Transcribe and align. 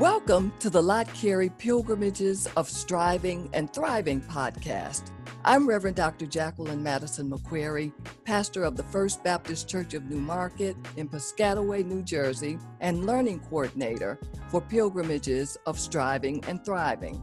Welcome 0.00 0.52
to 0.60 0.70
the 0.70 0.82
Lott 0.82 1.12
Carey 1.14 1.50
Pilgrimages 1.50 2.48
of 2.56 2.68
Striving 2.68 3.48
and 3.52 3.72
Thriving 3.72 4.20
podcast. 4.20 5.12
I'm 5.44 5.68
Reverend 5.68 5.96
Dr. 5.96 6.26
Jacqueline 6.26 6.82
Madison 6.82 7.30
McCreary, 7.30 7.92
pastor 8.24 8.64
of 8.64 8.76
the 8.76 8.82
First 8.84 9.22
Baptist 9.22 9.68
Church 9.68 9.94
of 9.94 10.04
New 10.10 10.20
Market 10.20 10.76
in 10.96 11.08
Piscataway, 11.08 11.84
New 11.84 12.02
Jersey, 12.02 12.58
and 12.80 13.06
learning 13.06 13.40
coordinator 13.40 14.18
for 14.48 14.60
Pilgrimages 14.60 15.56
of 15.66 15.78
Striving 15.78 16.44
and 16.46 16.64
Thriving. 16.64 17.22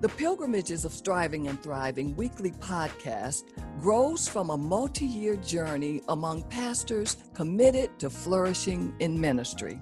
The 0.00 0.08
Pilgrimages 0.10 0.84
of 0.84 0.92
Striving 0.92 1.48
and 1.48 1.60
Thriving 1.60 2.14
weekly 2.14 2.52
podcast 2.52 3.42
grows 3.80 4.28
from 4.28 4.50
a 4.50 4.56
multi 4.56 5.06
year 5.06 5.34
journey 5.34 6.02
among 6.08 6.44
pastors 6.44 7.16
committed 7.34 7.98
to 7.98 8.08
flourishing 8.08 8.94
in 9.00 9.20
ministry. 9.20 9.80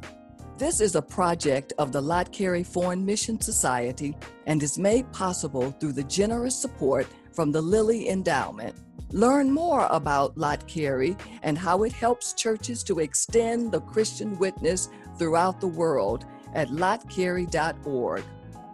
This 0.57 0.81
is 0.81 0.95
a 0.95 1.03
project 1.03 1.75
of 1.77 1.93
the 1.93 2.01
Lott 2.01 2.33
Carey 2.33 2.63
Foreign 2.63 3.05
Mission 3.05 3.39
Society 3.39 4.17
and 4.47 4.63
is 4.63 4.79
made 4.79 5.13
possible 5.13 5.71
through 5.73 5.93
the 5.93 6.05
generous 6.05 6.59
support 6.59 7.07
from 7.35 7.53
the 7.53 7.61
Lilly 7.61 8.09
Endowment. 8.09 8.75
Learn 9.11 9.51
more 9.51 9.87
about 9.91 10.39
Lott 10.39 10.67
Carey 10.67 11.15
and 11.43 11.59
how 11.59 11.83
it 11.83 11.93
helps 11.93 12.33
churches 12.33 12.83
to 12.85 13.01
extend 13.01 13.71
the 13.71 13.83
Christian 13.83 14.39
witness 14.39 14.89
throughout 15.19 15.61
the 15.61 15.69
world 15.69 16.25
at 16.55 16.69
lottcarey.org. 16.69 18.25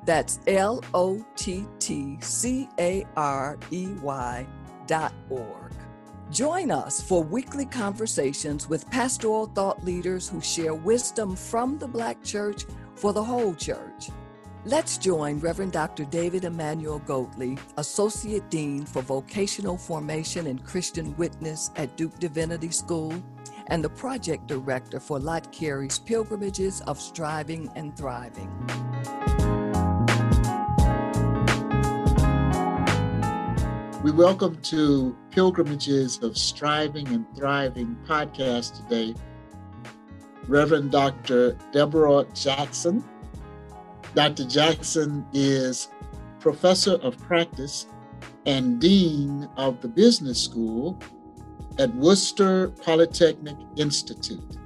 That's 0.04 0.40
L 0.46 0.82
O 0.94 1.24
T 1.36 1.66
T 1.78 2.18
C 2.20 2.68
A 2.78 3.06
R 3.16 3.58
E 3.70 3.88
Y 4.02 4.46
dot 4.86 5.12
org. 5.30 5.72
Join 6.30 6.70
us 6.70 7.00
for 7.00 7.22
weekly 7.22 7.66
conversations 7.66 8.68
with 8.68 8.88
pastoral 8.90 9.46
thought 9.46 9.84
leaders 9.84 10.28
who 10.28 10.40
share 10.40 10.74
wisdom 10.74 11.36
from 11.36 11.78
the 11.78 11.86
Black 11.86 12.22
church 12.24 12.64
for 12.94 13.12
the 13.12 13.22
whole 13.22 13.54
church. 13.54 14.08
Let's 14.64 14.96
join 14.96 15.40
Reverend 15.40 15.72
Dr. 15.72 16.04
David 16.04 16.44
Emmanuel 16.44 17.00
Goatley, 17.00 17.58
Associate 17.78 18.48
Dean 18.48 18.86
for 18.86 19.02
Vocational 19.02 19.76
Formation 19.76 20.46
and 20.46 20.64
Christian 20.64 21.16
Witness 21.16 21.70
at 21.76 21.96
Duke 21.96 22.18
Divinity 22.18 22.70
School, 22.70 23.12
and 23.66 23.82
the 23.82 23.90
Project 23.90 24.46
Director 24.46 25.00
for 25.00 25.18
Lott 25.18 25.50
Carey's 25.52 25.98
Pilgrimages 25.98 26.80
of 26.82 27.00
Striving 27.00 27.70
and 27.74 27.96
Thriving. 27.96 28.50
We 34.02 34.10
welcome 34.10 34.60
to 34.62 35.16
Pilgrimages 35.30 36.20
of 36.24 36.36
Striving 36.36 37.06
and 37.06 37.24
Thriving 37.36 37.96
podcast 38.04 38.82
today 38.82 39.14
Reverend 40.48 40.90
Dr. 40.90 41.52
Debora 41.72 42.26
Jackson. 42.34 43.04
Dr. 44.16 44.44
Jackson 44.46 45.24
is 45.32 45.86
professor 46.40 46.94
of 46.94 47.16
practice 47.16 47.86
and 48.44 48.80
dean 48.80 49.48
of 49.56 49.80
the 49.80 49.86
business 49.88 50.42
school 50.42 51.00
at 51.78 51.94
Worcester 51.94 52.70
Polytechnic 52.70 53.56
Institute. 53.76 54.58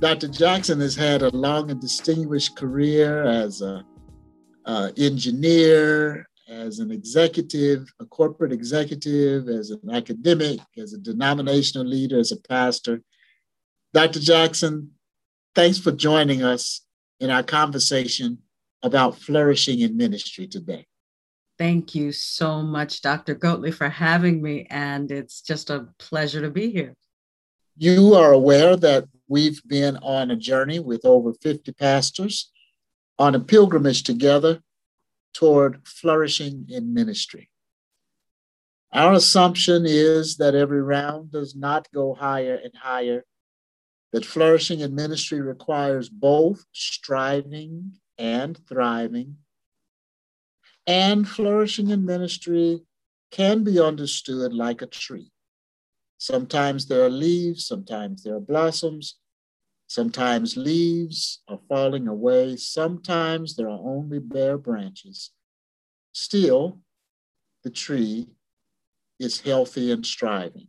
Dr. 0.00 0.26
Jackson 0.26 0.80
has 0.80 0.96
had 0.96 1.22
a 1.22 1.30
long 1.30 1.70
and 1.70 1.80
distinguished 1.80 2.56
career 2.56 3.22
as 3.22 3.60
an 3.60 3.84
engineer, 4.96 6.26
as 6.48 6.78
an 6.78 6.90
executive, 6.90 7.92
a 8.00 8.06
corporate 8.06 8.52
executive, 8.52 9.48
as 9.48 9.70
an 9.70 9.90
academic, 9.90 10.60
as 10.76 10.92
a 10.92 10.98
denominational 10.98 11.86
leader, 11.86 12.18
as 12.18 12.32
a 12.32 12.36
pastor. 12.36 13.02
Dr. 13.94 14.20
Jackson, 14.20 14.92
thanks 15.54 15.78
for 15.78 15.92
joining 15.92 16.42
us 16.42 16.82
in 17.20 17.30
our 17.30 17.42
conversation 17.42 18.38
about 18.82 19.18
flourishing 19.18 19.80
in 19.80 19.96
ministry 19.96 20.46
today. 20.46 20.86
Thank 21.58 21.94
you 21.94 22.10
so 22.10 22.62
much, 22.62 23.02
Dr. 23.02 23.34
Goatley, 23.34 23.72
for 23.72 23.88
having 23.88 24.42
me. 24.42 24.66
And 24.70 25.10
it's 25.10 25.42
just 25.42 25.70
a 25.70 25.88
pleasure 25.98 26.40
to 26.40 26.50
be 26.50 26.70
here. 26.70 26.94
You 27.76 28.14
are 28.14 28.32
aware 28.32 28.76
that 28.76 29.04
we've 29.28 29.62
been 29.66 29.96
on 29.98 30.30
a 30.30 30.36
journey 30.36 30.80
with 30.80 31.04
over 31.04 31.32
50 31.32 31.72
pastors 31.72 32.50
on 33.18 33.34
a 33.34 33.40
pilgrimage 33.40 34.02
together 34.02 34.60
toward 35.32 35.86
flourishing 35.86 36.66
in 36.68 36.94
ministry. 36.94 37.50
Our 38.92 39.14
assumption 39.14 39.84
is 39.86 40.36
that 40.36 40.54
every 40.54 40.82
round 40.82 41.32
does 41.32 41.56
not 41.56 41.88
go 41.92 42.14
higher 42.14 42.60
and 42.62 42.74
higher, 42.76 43.24
that 44.12 44.26
flourishing 44.26 44.80
in 44.80 44.94
ministry 44.94 45.40
requires 45.40 46.10
both 46.10 46.64
striving 46.72 47.92
and 48.18 48.58
thriving. 48.68 49.38
And 50.86 51.26
flourishing 51.26 51.88
in 51.88 52.04
ministry 52.04 52.82
can 53.30 53.64
be 53.64 53.80
understood 53.80 54.52
like 54.52 54.82
a 54.82 54.86
tree. 54.86 55.32
Sometimes 56.18 56.86
there 56.86 57.02
are 57.04 57.10
leaves, 57.10 57.66
sometimes 57.66 58.22
there 58.22 58.36
are 58.36 58.40
blossoms, 58.40 59.16
Sometimes 59.92 60.56
leaves 60.56 61.42
are 61.48 61.60
falling 61.68 62.08
away. 62.08 62.56
Sometimes 62.56 63.56
there 63.56 63.68
are 63.68 63.78
only 63.78 64.20
bare 64.20 64.56
branches. 64.56 65.32
Still, 66.12 66.80
the 67.62 67.68
tree 67.68 68.28
is 69.20 69.42
healthy 69.42 69.92
and 69.92 70.06
striving. 70.06 70.68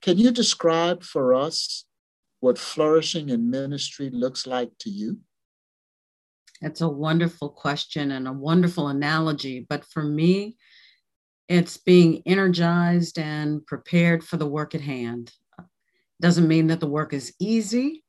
Can 0.00 0.16
you 0.16 0.30
describe 0.30 1.02
for 1.02 1.34
us 1.34 1.84
what 2.40 2.56
flourishing 2.56 3.28
in 3.28 3.50
ministry 3.50 4.08
looks 4.08 4.46
like 4.46 4.70
to 4.78 4.88
you? 4.88 5.18
That's 6.62 6.80
a 6.80 6.88
wonderful 6.88 7.50
question 7.50 8.12
and 8.12 8.26
a 8.26 8.32
wonderful 8.32 8.88
analogy. 8.88 9.66
But 9.68 9.84
for 9.84 10.02
me, 10.02 10.56
it's 11.46 11.76
being 11.76 12.22
energized 12.24 13.18
and 13.18 13.66
prepared 13.66 14.24
for 14.24 14.38
the 14.38 14.48
work 14.48 14.74
at 14.74 14.80
hand. 14.80 15.30
Doesn't 16.20 16.48
mean 16.48 16.66
that 16.68 16.80
the 16.80 16.86
work 16.86 17.12
is 17.12 17.32
easy, 17.38 18.04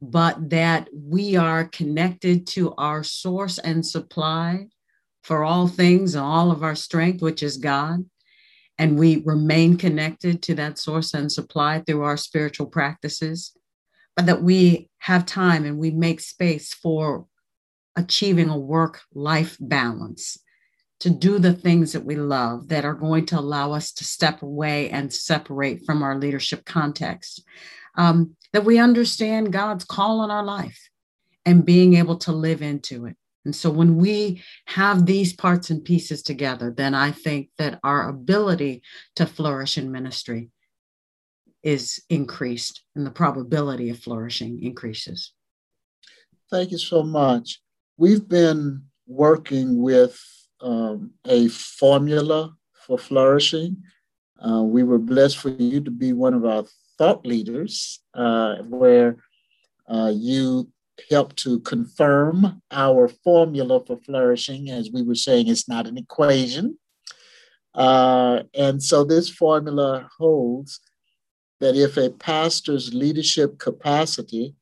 but 0.00 0.50
that 0.50 0.88
we 0.92 1.36
are 1.36 1.64
connected 1.64 2.46
to 2.48 2.74
our 2.74 3.02
source 3.02 3.58
and 3.58 3.84
supply 3.84 4.66
for 5.22 5.44
all 5.44 5.68
things 5.68 6.14
and 6.14 6.24
all 6.24 6.50
of 6.50 6.62
our 6.62 6.74
strength, 6.74 7.22
which 7.22 7.42
is 7.42 7.56
God. 7.56 8.04
And 8.78 8.98
we 8.98 9.22
remain 9.24 9.76
connected 9.76 10.42
to 10.44 10.54
that 10.54 10.78
source 10.78 11.14
and 11.14 11.30
supply 11.30 11.82
through 11.84 12.02
our 12.02 12.16
spiritual 12.16 12.66
practices, 12.66 13.52
but 14.14 14.26
that 14.26 14.42
we 14.42 14.88
have 14.98 15.26
time 15.26 15.64
and 15.64 15.78
we 15.78 15.90
make 15.90 16.20
space 16.20 16.72
for 16.72 17.26
achieving 17.96 18.48
a 18.48 18.58
work 18.58 19.00
life 19.12 19.56
balance 19.60 20.38
to 21.00 21.10
do 21.10 21.38
the 21.38 21.52
things 21.52 21.92
that 21.92 22.04
we 22.04 22.16
love 22.16 22.68
that 22.68 22.84
are 22.84 22.94
going 22.94 23.26
to 23.26 23.38
allow 23.38 23.72
us 23.72 23.92
to 23.92 24.04
step 24.04 24.42
away 24.42 24.90
and 24.90 25.12
separate 25.12 25.84
from 25.86 26.02
our 26.02 26.18
leadership 26.18 26.64
context. 26.64 27.44
Um, 27.96 28.36
that 28.52 28.64
we 28.64 28.78
understand 28.78 29.52
God's 29.52 29.84
call 29.84 30.20
on 30.20 30.30
our 30.30 30.44
life 30.44 30.88
and 31.44 31.64
being 31.64 31.94
able 31.94 32.16
to 32.18 32.32
live 32.32 32.62
into 32.62 33.06
it. 33.06 33.16
And 33.44 33.54
so 33.54 33.70
when 33.70 33.96
we 33.96 34.42
have 34.66 35.06
these 35.06 35.32
parts 35.32 35.70
and 35.70 35.84
pieces 35.84 36.22
together, 36.22 36.70
then 36.70 36.94
I 36.94 37.12
think 37.12 37.50
that 37.58 37.80
our 37.82 38.08
ability 38.08 38.82
to 39.16 39.26
flourish 39.26 39.78
in 39.78 39.90
ministry 39.90 40.50
is 41.62 42.02
increased 42.08 42.82
and 42.94 43.06
the 43.06 43.10
probability 43.10 43.90
of 43.90 43.98
flourishing 43.98 44.62
increases. 44.62 45.32
Thank 46.50 46.70
you 46.70 46.78
so 46.78 47.02
much. 47.02 47.60
We've 47.96 48.26
been 48.26 48.84
working 49.06 49.80
with 49.80 50.20
um, 50.60 51.12
a 51.26 51.48
formula 51.48 52.54
for 52.86 52.98
flourishing. 52.98 53.82
Uh, 54.38 54.62
we 54.62 54.82
were 54.82 54.98
blessed 54.98 55.38
for 55.38 55.50
you 55.50 55.80
to 55.80 55.90
be 55.90 56.12
one 56.12 56.34
of 56.34 56.44
our 56.44 56.64
thought 56.96 57.26
leaders, 57.26 58.00
uh, 58.14 58.56
where 58.56 59.16
uh, 59.88 60.12
you 60.14 60.70
help 61.10 61.34
to 61.36 61.60
confirm 61.60 62.60
our 62.70 63.08
formula 63.08 63.84
for 63.84 63.96
flourishing. 63.98 64.68
As 64.68 64.90
we 64.90 65.02
were 65.02 65.14
saying, 65.14 65.48
it's 65.48 65.68
not 65.68 65.86
an 65.86 65.96
equation. 65.96 66.78
Uh, 67.74 68.42
and 68.54 68.82
so 68.82 69.04
this 69.04 69.28
formula 69.28 70.08
holds 70.18 70.80
that 71.60 71.76
if 71.76 71.96
a 71.96 72.10
pastor's 72.10 72.94
leadership 72.94 73.58
capacity 73.58 74.54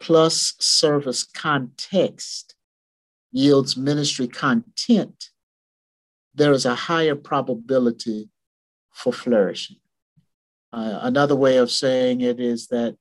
plus 0.00 0.54
service 0.60 1.24
context 1.24 2.54
yields 3.34 3.76
ministry 3.76 4.28
content, 4.28 5.30
there 6.36 6.52
is 6.52 6.64
a 6.64 6.74
higher 6.74 7.16
probability 7.16 8.30
for 8.92 9.12
flourishing. 9.12 9.76
Uh, 10.72 11.00
another 11.02 11.34
way 11.34 11.56
of 11.56 11.70
saying 11.70 12.20
it 12.20 12.38
is 12.38 12.68
that 12.68 12.96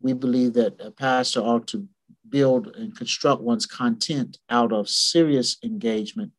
we 0.00 0.12
believe 0.12 0.54
that 0.54 0.80
a 0.80 0.92
pastor 0.92 1.40
ought 1.40 1.66
to 1.66 1.88
build 2.28 2.68
and 2.76 2.96
construct 2.96 3.42
one's 3.42 3.66
content 3.66 4.38
out 4.48 4.72
of 4.72 4.88
serious 4.88 5.56
engagement 5.64 6.30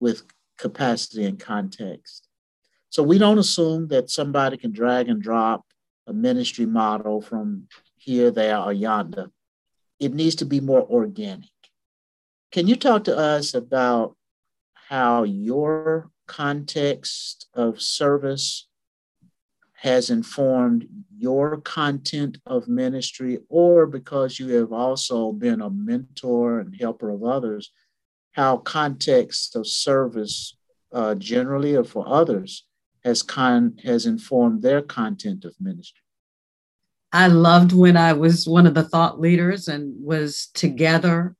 with 0.00 0.22
capacity 0.56 1.26
and 1.26 1.38
context. 1.38 2.28
So 2.88 3.02
we 3.02 3.18
don't 3.18 3.38
assume 3.38 3.88
that 3.88 4.08
somebody 4.08 4.56
can 4.56 4.72
drag 4.72 5.08
and 5.10 5.22
drop 5.22 5.66
a 6.06 6.14
ministry 6.14 6.66
model 6.66 7.20
from 7.20 7.68
here, 7.96 8.30
there, 8.30 8.58
or 8.58 8.72
yonder. 8.72 9.30
It 9.98 10.14
needs 10.14 10.36
to 10.36 10.46
be 10.46 10.60
more 10.60 10.82
organic. 10.82 11.50
Can 12.52 12.66
you 12.66 12.74
talk 12.74 13.04
to 13.04 13.16
us 13.16 13.54
about 13.54 14.16
how 14.74 15.22
your 15.22 16.10
context 16.26 17.46
of 17.54 17.80
service 17.80 18.66
has 19.74 20.10
informed 20.10 20.86
your 21.16 21.60
content 21.60 22.38
of 22.46 22.66
ministry, 22.68 23.38
or 23.48 23.86
because 23.86 24.38
you 24.38 24.48
have 24.48 24.72
also 24.72 25.32
been 25.32 25.60
a 25.60 25.70
mentor 25.70 26.58
and 26.58 26.74
helper 26.78 27.10
of 27.10 27.22
others, 27.22 27.70
how 28.32 28.56
context 28.56 29.54
of 29.54 29.66
service 29.66 30.56
uh, 30.92 31.14
generally 31.14 31.76
or 31.76 31.84
for 31.84 32.04
others 32.06 32.66
has 33.04 33.22
con 33.22 33.76
has 33.84 34.06
informed 34.06 34.60
their 34.60 34.82
content 34.82 35.44
of 35.44 35.54
ministry. 35.60 36.02
I 37.12 37.28
loved 37.28 37.72
when 37.72 37.96
I 37.96 38.12
was 38.12 38.46
one 38.46 38.66
of 38.66 38.74
the 38.74 38.82
thought 38.82 39.20
leaders 39.20 39.68
and 39.68 39.94
was 40.04 40.48
together 40.52 41.36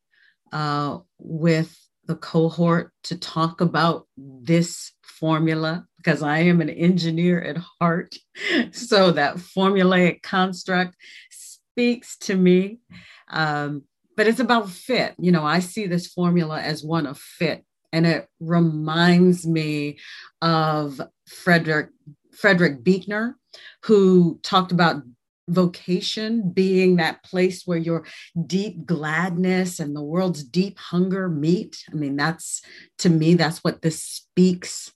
uh, 0.52 0.98
with 1.18 1.76
the 2.06 2.16
cohort 2.16 2.92
to 3.04 3.18
talk 3.18 3.60
about 3.60 4.06
this 4.16 4.92
formula 5.02 5.86
because 5.96 6.22
I 6.22 6.38
am 6.38 6.60
an 6.60 6.70
engineer 6.70 7.40
at 7.40 7.56
heart. 7.80 8.16
So 8.72 9.10
that 9.12 9.36
formulaic 9.36 10.22
construct 10.22 10.96
speaks 11.30 12.16
to 12.18 12.34
me. 12.34 12.80
Um, 13.28 13.84
but 14.16 14.26
it's 14.26 14.40
about 14.40 14.70
fit. 14.70 15.14
You 15.18 15.30
know, 15.30 15.44
I 15.44 15.60
see 15.60 15.86
this 15.86 16.06
formula 16.06 16.60
as 16.60 16.82
one 16.82 17.06
of 17.06 17.18
fit, 17.18 17.64
and 17.92 18.06
it 18.06 18.28
reminds 18.40 19.46
me 19.46 19.98
of 20.42 21.00
Frederick 21.28 21.90
Frederick 22.32 22.82
Buechner, 22.82 23.36
who 23.84 24.40
talked 24.42 24.72
about 24.72 25.02
vocation 25.50 26.50
being 26.50 26.96
that 26.96 27.22
place 27.24 27.66
where 27.66 27.78
your 27.78 28.06
deep 28.46 28.86
gladness 28.86 29.80
and 29.80 29.94
the 29.94 30.02
world's 30.02 30.44
deep 30.44 30.78
hunger 30.78 31.28
meet. 31.28 31.84
I 31.90 31.94
mean, 31.94 32.16
that's 32.16 32.62
to 32.98 33.10
me, 33.10 33.34
that's 33.34 33.58
what 33.58 33.82
this 33.82 34.02
speaks 34.02 34.92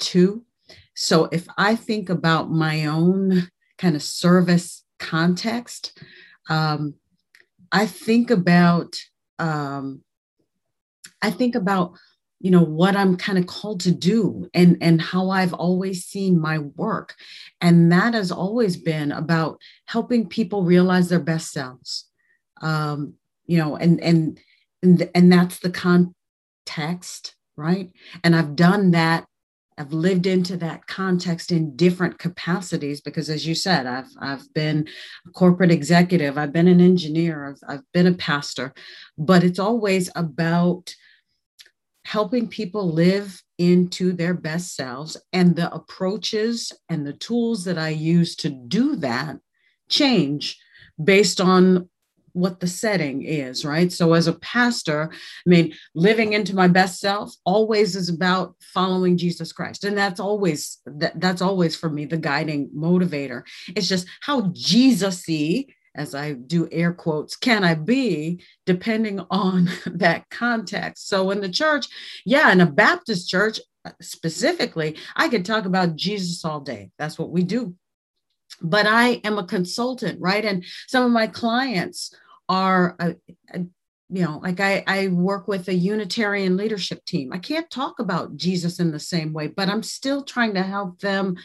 to. 0.00 0.44
So 0.94 1.28
if 1.32 1.46
I 1.58 1.74
think 1.74 2.08
about 2.08 2.50
my 2.50 2.86
own 2.86 3.48
kind 3.78 3.96
of 3.96 4.02
service 4.02 4.84
context, 4.98 5.98
um, 6.48 6.94
I 7.72 7.86
think 7.86 8.30
about 8.30 8.96
um, 9.38 10.02
I 11.20 11.30
think 11.30 11.54
about 11.54 11.94
you 12.44 12.50
know 12.50 12.62
what 12.62 12.94
I'm 12.94 13.16
kind 13.16 13.38
of 13.38 13.46
called 13.46 13.80
to 13.80 13.90
do 13.90 14.50
and 14.52 14.76
and 14.82 15.00
how 15.00 15.30
I've 15.30 15.54
always 15.54 16.04
seen 16.04 16.38
my 16.38 16.58
work, 16.58 17.14
and 17.62 17.90
that 17.90 18.12
has 18.12 18.30
always 18.30 18.76
been 18.76 19.12
about 19.12 19.58
helping 19.86 20.28
people 20.28 20.62
realize 20.62 21.08
their 21.08 21.20
best 21.20 21.52
selves. 21.52 22.10
Um, 22.60 23.14
you 23.46 23.56
know, 23.56 23.76
and 23.76 23.98
and 24.02 24.38
and 24.82 25.08
and 25.14 25.32
that's 25.32 25.60
the 25.60 25.70
context, 25.70 27.34
right? 27.56 27.90
And 28.22 28.36
I've 28.36 28.54
done 28.56 28.90
that. 28.90 29.24
I've 29.78 29.94
lived 29.94 30.26
into 30.26 30.58
that 30.58 30.86
context 30.86 31.50
in 31.50 31.74
different 31.76 32.18
capacities 32.18 33.00
because, 33.00 33.30
as 33.30 33.46
you 33.46 33.54
said, 33.54 33.86
I've 33.86 34.10
I've 34.20 34.52
been 34.52 34.86
a 35.26 35.30
corporate 35.30 35.70
executive, 35.70 36.36
I've 36.36 36.52
been 36.52 36.68
an 36.68 36.82
engineer, 36.82 37.48
I've, 37.48 37.76
I've 37.76 37.92
been 37.94 38.06
a 38.06 38.12
pastor, 38.12 38.74
but 39.16 39.42
it's 39.42 39.58
always 39.58 40.10
about 40.14 40.94
helping 42.04 42.48
people 42.48 42.92
live 42.92 43.42
into 43.58 44.12
their 44.12 44.34
best 44.34 44.74
selves 44.74 45.16
and 45.32 45.56
the 45.56 45.72
approaches 45.72 46.72
and 46.88 47.06
the 47.06 47.12
tools 47.12 47.64
that 47.64 47.78
I 47.78 47.90
use 47.90 48.36
to 48.36 48.50
do 48.50 48.96
that 48.96 49.38
change 49.88 50.58
based 51.02 51.40
on 51.40 51.88
what 52.34 52.58
the 52.58 52.66
setting 52.66 53.22
is, 53.22 53.64
right? 53.64 53.92
So, 53.92 54.12
as 54.12 54.26
a 54.26 54.32
pastor, 54.34 55.10
I 55.12 55.48
mean, 55.48 55.72
living 55.94 56.32
into 56.32 56.54
my 56.54 56.66
best 56.66 57.00
self 57.00 57.32
always 57.44 57.94
is 57.94 58.08
about 58.08 58.56
following 58.60 59.16
Jesus 59.16 59.52
Christ, 59.52 59.84
and 59.84 59.96
that's 59.96 60.18
always 60.18 60.78
that, 60.84 61.20
that's 61.20 61.40
always 61.40 61.76
for 61.76 61.88
me 61.88 62.06
the 62.06 62.16
guiding 62.16 62.70
motivator. 62.76 63.44
It's 63.76 63.88
just 63.88 64.08
how 64.20 64.42
Jesusy, 64.50 65.68
as 65.94 66.14
I 66.14 66.32
do 66.32 66.68
air 66.72 66.92
quotes, 66.92 67.36
can 67.36 67.64
I 67.64 67.74
be 67.74 68.40
depending 68.66 69.20
on 69.30 69.70
that 69.86 70.28
context. 70.30 71.08
So, 71.08 71.30
in 71.30 71.40
the 71.40 71.48
church, 71.48 71.86
yeah, 72.24 72.50
in 72.52 72.60
a 72.60 72.66
Baptist 72.66 73.28
church 73.28 73.60
uh, 73.84 73.90
specifically, 74.00 74.96
I 75.14 75.28
could 75.28 75.44
talk 75.44 75.66
about 75.66 75.96
Jesus 75.96 76.44
all 76.44 76.60
day. 76.60 76.90
That's 76.98 77.18
what 77.18 77.30
we 77.30 77.42
do 77.42 77.74
but 78.60 78.86
I 78.86 79.20
am 79.24 79.38
a 79.38 79.44
consultant, 79.44 80.20
right? 80.20 80.44
And 80.44 80.64
some 80.86 81.04
of 81.04 81.10
my 81.10 81.26
clients 81.26 82.14
are 82.48 82.96
a, 82.98 83.14
you 84.10 84.22
know 84.22 84.38
like 84.42 84.60
I, 84.60 84.84
I 84.86 85.08
work 85.08 85.48
with 85.48 85.68
a 85.68 85.74
unitarian 85.74 86.56
leadership 86.56 87.04
team. 87.04 87.32
I 87.32 87.38
can't 87.38 87.70
talk 87.70 87.98
about 87.98 88.36
jesus 88.36 88.78
in 88.78 88.90
the 88.90 88.98
same 88.98 89.32
way 89.32 89.46
but 89.46 89.68
i'm 89.68 89.82
still 89.82 90.22
trying 90.24 90.54
to 90.54 90.62
help 90.62 91.00
them 91.00 91.36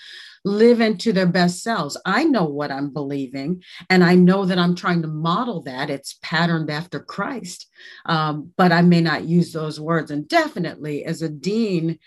live 0.46 0.80
into 0.80 1.12
their 1.12 1.28
best 1.28 1.62
selves. 1.62 1.98
I 2.06 2.24
know 2.24 2.46
what 2.46 2.72
i'm 2.72 2.92
believing 2.92 3.64
and 3.90 4.04
i 4.04 4.16
know 4.16 4.46
that 4.46 4.60
i'm 4.60 4.76
trying 4.76 5.02
to 5.04 5.08
model 5.08 5.62
that. 5.64 5.90
It's 5.90 6.20
patterned 6.22 6.70
after 6.70 7.00
christ 7.00 7.68
um, 8.06 8.52
but 8.58 8.72
i 8.72 8.82
may 8.82 9.02
not 9.02 9.24
use 9.24 9.54
those 9.54 9.80
words. 9.80 10.12
And 10.12 10.28
definitely 10.28 11.06
as 11.06 11.22
a 11.22 11.30
dean 11.30 12.00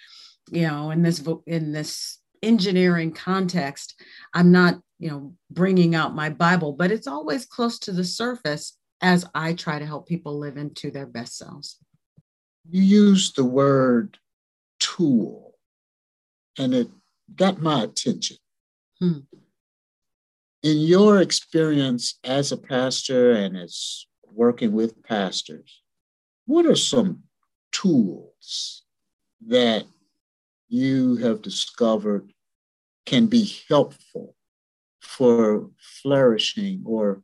you 0.51 0.67
know 0.67 0.91
in 0.91 1.03
this 1.03 1.23
in 1.47 1.73
this 1.73 2.19
engineering 2.43 3.13
context 3.13 3.95
i'm 4.35 4.51
not 4.51 4.81
you 4.99 5.09
know 5.09 5.35
bringing 5.51 5.95
out 5.95 6.15
my 6.15 6.29
bible 6.29 6.73
but 6.73 6.91
it's 6.91 7.07
always 7.07 7.47
close 7.47 7.79
to 7.79 7.93
the 7.93 8.05
surface 8.05 8.77
as 9.03 9.27
I 9.35 9.55
try 9.55 9.81
to 9.81 9.87
help 9.87 10.09
people 10.09 10.39
live 10.39 10.57
into 10.57 10.91
their 10.91 11.07
best 11.07 11.37
selves. 11.37 11.79
You 12.71 12.83
use 12.83 13.33
the 13.33 13.45
word 13.45 14.19
tool, 14.79 15.55
and 16.57 16.73
it 16.73 16.89
got 17.35 17.61
my 17.61 17.83
attention. 17.83 18.37
Hmm. 19.01 19.19
In 20.63 20.79
your 20.79 21.21
experience 21.21 22.21
as 22.23 22.53
a 22.53 22.57
pastor 22.57 23.33
and 23.33 23.57
as 23.57 24.07
working 24.33 24.73
with 24.73 25.03
pastors, 25.03 25.83
what 26.47 26.67
are 26.67 26.77
some 26.77 27.25
tools 27.73 28.83
that 29.49 29.85
you 30.69 31.17
have 31.17 31.43
discovered 31.43 32.33
can 33.07 33.27
be 33.27 33.53
helpful 33.69 34.37
for 35.01 35.69
flourishing 36.01 36.83
or 36.87 37.23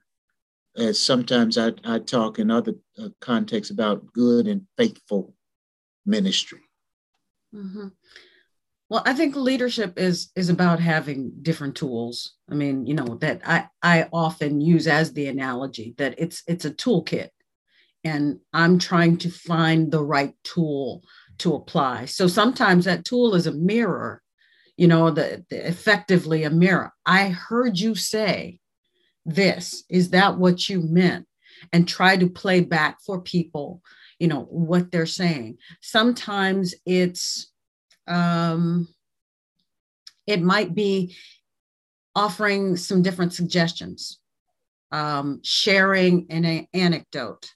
as 0.79 0.99
sometimes 0.99 1.59
I, 1.59 1.73
I 1.85 1.99
talk 1.99 2.39
in 2.39 2.51
other 2.51 2.75
uh, 2.99 3.09
contexts 3.21 3.71
about 3.71 4.13
good 4.13 4.47
and 4.47 4.67
faithful 4.77 5.35
ministry. 6.07 6.61
Mm-hmm. 7.55 7.89
Well, 8.91 9.03
I 9.05 9.13
think 9.13 9.37
leadership 9.37 9.99
is 9.99 10.31
is 10.35 10.49
about 10.49 10.81
having 10.81 11.33
different 11.43 11.75
tools. 11.75 12.37
I 12.51 12.55
mean, 12.55 12.87
you 12.87 12.95
know 12.95 13.17
that 13.21 13.43
I 13.45 13.69
I 13.83 14.09
often 14.13 14.61
use 14.61 14.87
as 14.87 15.13
the 15.13 15.27
analogy 15.27 15.95
that 15.99 16.15
it's 16.17 16.43
it's 16.47 16.65
a 16.65 16.71
toolkit, 16.71 17.29
and 18.05 18.39
I'm 18.55 18.79
trying 18.79 19.19
to 19.19 19.31
find 19.31 19.93
the 19.93 20.03
right 20.03 20.35
tool 20.43 21.03
to 21.39 21.55
apply. 21.55 22.07
So 22.07 22.27
sometimes 22.27 22.87
that 22.87 23.05
tool 23.05 23.35
is 23.35 23.47
a 23.47 23.53
mirror, 23.53 24.23
you 24.77 24.89
know, 24.89 25.11
the, 25.11 25.45
the 25.51 25.69
effectively 25.69 26.45
a 26.45 26.51
mirror. 26.51 26.93
I 27.05 27.29
heard 27.29 27.79
you 27.79 27.95
say, 27.95 28.59
this? 29.29 29.85
Is 29.89 30.11
that 30.11 30.39
what 30.39 30.69
you 30.69 30.81
meant? 30.81 31.27
And 31.73 31.87
try 31.87 32.17
to 32.17 32.29
play 32.29 32.61
back 32.61 32.99
for 33.05 33.21
people, 33.21 33.83
you 34.19 34.29
know, 34.29 34.43
what 34.43 34.91
they're 34.91 35.07
saying. 35.07 35.59
Sometimes 35.81 36.75
it's, 36.87 37.53
um, 38.07 38.89
it 40.27 40.41
might 40.41 40.75
be 40.75 41.17
offering 42.15 42.77
some 42.77 43.03
different 43.03 43.33
suggestions, 43.33 44.19
um, 44.93 45.41
sharing 45.43 46.27
an 46.31 46.67
anecdote, 46.73 47.51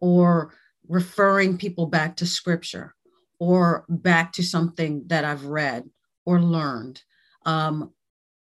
or 0.00 0.54
referring 0.88 1.56
people 1.56 1.86
back 1.86 2.16
to 2.16 2.26
scripture 2.26 2.94
or 3.38 3.84
back 3.88 4.32
to 4.32 4.42
something 4.42 5.04
that 5.06 5.24
I've 5.24 5.44
read 5.44 5.88
or 6.24 6.40
learned. 6.40 7.02
Um, 7.46 7.92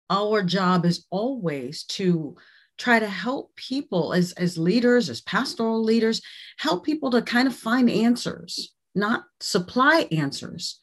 our 0.10 0.44
job 0.44 0.86
is 0.86 1.06
always 1.10 1.84
to 1.84 2.36
try 2.78 3.00
to 3.00 3.08
help 3.08 3.56
people 3.56 4.14
as, 4.14 4.34
as 4.34 4.58
leaders, 4.58 5.10
as 5.10 5.22
pastoral 5.22 5.84
leaders, 5.84 6.22
help 6.58 6.86
people 6.86 7.10
to 7.12 7.22
kind 7.22 7.48
of 7.48 7.56
find 7.56 7.90
answers, 7.90 8.74
not 8.94 9.26
supply 9.40 10.08
answers. 10.12 10.82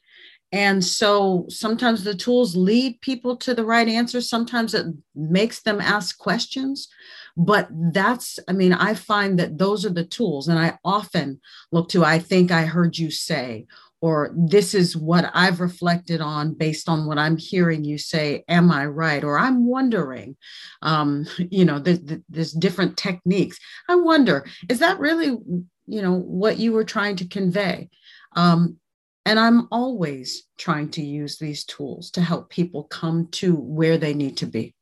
And 0.52 0.84
so 0.84 1.46
sometimes 1.48 2.04
the 2.04 2.14
tools 2.14 2.54
lead 2.56 3.00
people 3.00 3.36
to 3.38 3.54
the 3.54 3.64
right 3.64 3.88
answers. 3.88 4.28
Sometimes 4.28 4.74
it 4.74 4.86
makes 5.14 5.62
them 5.62 5.80
ask 5.80 6.18
questions. 6.18 6.88
but 7.36 7.68
that's 7.92 8.38
i 8.48 8.52
mean 8.52 8.72
i 8.72 8.94
find 8.94 9.38
that 9.38 9.56
those 9.58 9.86
are 9.86 9.90
the 9.90 10.04
tools 10.04 10.48
and 10.48 10.58
i 10.58 10.78
often 10.84 11.40
look 11.70 11.88
to 11.88 12.04
i 12.04 12.18
think 12.18 12.50
i 12.50 12.62
heard 12.64 12.98
you 12.98 13.10
say 13.10 13.66
or 14.02 14.35
this 14.37 14.75
is 14.75 14.94
what 14.94 15.30
i've 15.32 15.61
reflected 15.61 16.21
on 16.21 16.52
based 16.52 16.88
on 16.88 17.06
what 17.06 17.16
i'm 17.16 17.38
hearing 17.38 17.85
you 17.85 17.97
say 17.97 18.44
am 18.49 18.71
i 18.71 18.85
right? 18.85 19.25
Or 19.25 19.38
i'm 19.38 19.66
wondering 19.66 20.37
um, 20.82 21.26
you 21.38 21.64
know 21.64 21.78
there's, 21.78 22.00
there's 22.28 22.52
different 22.52 22.99
techniques. 22.99 23.59
I 23.88 23.94
wonder 23.94 24.44
is 24.68 24.80
that 24.80 24.99
really 24.99 25.38
you 25.87 26.02
know 26.02 26.18
what 26.18 26.59
you 26.59 26.73
were 26.73 26.85
trying 26.85 27.16
to 27.16 27.26
convey? 27.26 27.88
Um, 28.37 28.76
and 29.25 29.38
i'm 29.38 29.68
always 29.71 30.49
trying 30.59 30.90
to 30.90 31.02
use 31.02 31.38
these 31.38 31.64
tools 31.64 32.11
to 32.11 32.21
help 32.21 32.50
people 32.50 32.85
come 32.85 33.28
to 33.28 33.54
where 33.54 33.97
they 33.97 34.14
need 34.14 34.37
to 34.38 34.47
be. 34.47 34.75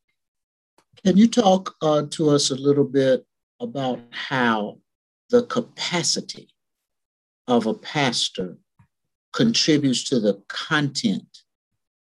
Can 1.05 1.17
you 1.17 1.29
talk 1.29 1.75
uh, 1.83 2.03
to 2.11 2.31
us 2.31 2.51
a 2.51 2.55
little 2.57 2.85
bit 2.85 3.25
about 3.61 4.01
how 4.11 4.79
the 5.31 5.45
capacity 5.45 6.49
of 7.47 7.67
a 7.67 7.75
pastor 7.75 8.57
contributes 9.33 10.05
to 10.05 10.21
the 10.21 10.43
content 10.49 11.43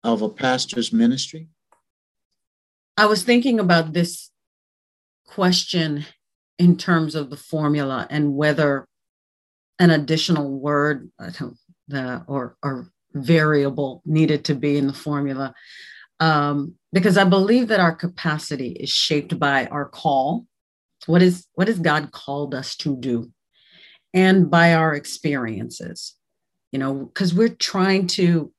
of 0.04 0.22
a 0.22 0.30
pastor's 0.30 0.92
ministry? 0.92 1.48
I 2.98 3.06
was 3.06 3.24
thinking 3.24 3.60
about 3.60 3.94
this 3.94 4.32
question 5.26 6.06
in 6.60 6.78
terms 6.78 7.16
of 7.16 7.30
the 7.30 7.38
formula 7.38 8.06
and 8.10 8.36
whether 8.36 8.88
an 9.80 9.90
additional 9.90 10.60
word 10.60 11.10
or, 12.28 12.56
or 12.62 12.92
variable 13.14 14.02
needed 14.06 14.46
to 14.46 14.56
be 14.56 14.78
in 14.78 14.88
the 14.88 14.94
formula. 14.94 15.54
Um, 16.20 16.76
because 16.94 17.18
I 17.18 17.24
believe 17.24 17.70
that 17.70 17.80
our 17.80 17.96
capacity 17.96 18.74
is 18.74 18.90
shaped 18.90 19.40
by 19.40 19.66
our 19.68 19.86
call. 19.86 20.46
What 21.08 21.24
is 21.24 21.48
what 21.54 21.68
has 21.68 21.80
God 21.80 22.12
called 22.12 22.54
us 22.54 22.76
to 22.78 22.96
do? 22.96 23.32
And 24.14 24.52
by 24.52 24.74
our 24.76 24.94
experiences 24.94 26.16
you 26.72 26.80
know, 26.80 26.94
because 27.06 27.34
we're 27.34 27.50
trying 27.50 28.08
to 28.08 28.52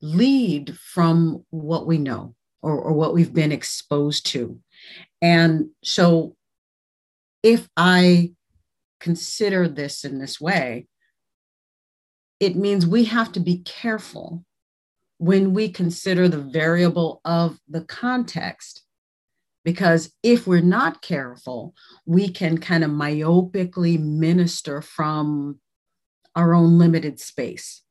lead 0.00 0.76
from 0.78 1.44
what 1.50 1.86
we 1.86 1.98
know 1.98 2.34
or, 2.62 2.78
or 2.78 2.92
what 2.92 3.14
we've 3.14 3.32
been 3.32 3.52
exposed 3.52 4.26
to. 4.26 4.58
And 5.22 5.70
so 5.82 6.36
if 7.42 7.68
I 7.76 8.32
consider 9.00 9.68
this 9.68 10.04
in 10.04 10.18
this 10.18 10.40
way, 10.40 10.86
it 12.40 12.56
means 12.56 12.86
we 12.86 13.04
have 13.04 13.32
to 13.32 13.40
be 13.40 13.58
careful 13.58 14.44
when 15.18 15.54
we 15.54 15.68
consider 15.68 16.28
the 16.28 16.40
variable 16.40 17.20
of 17.24 17.58
the 17.68 17.82
context. 17.82 18.82
Because 19.64 20.12
if 20.22 20.46
we're 20.46 20.60
not 20.60 21.00
careful, 21.00 21.74
we 22.04 22.28
can 22.28 22.58
kind 22.58 22.84
of 22.84 22.90
myopically 22.90 23.98
minister 23.98 24.82
from 24.82 25.60
our 26.36 26.54
own 26.54 26.78
limited 26.78 27.20
space 27.20 27.82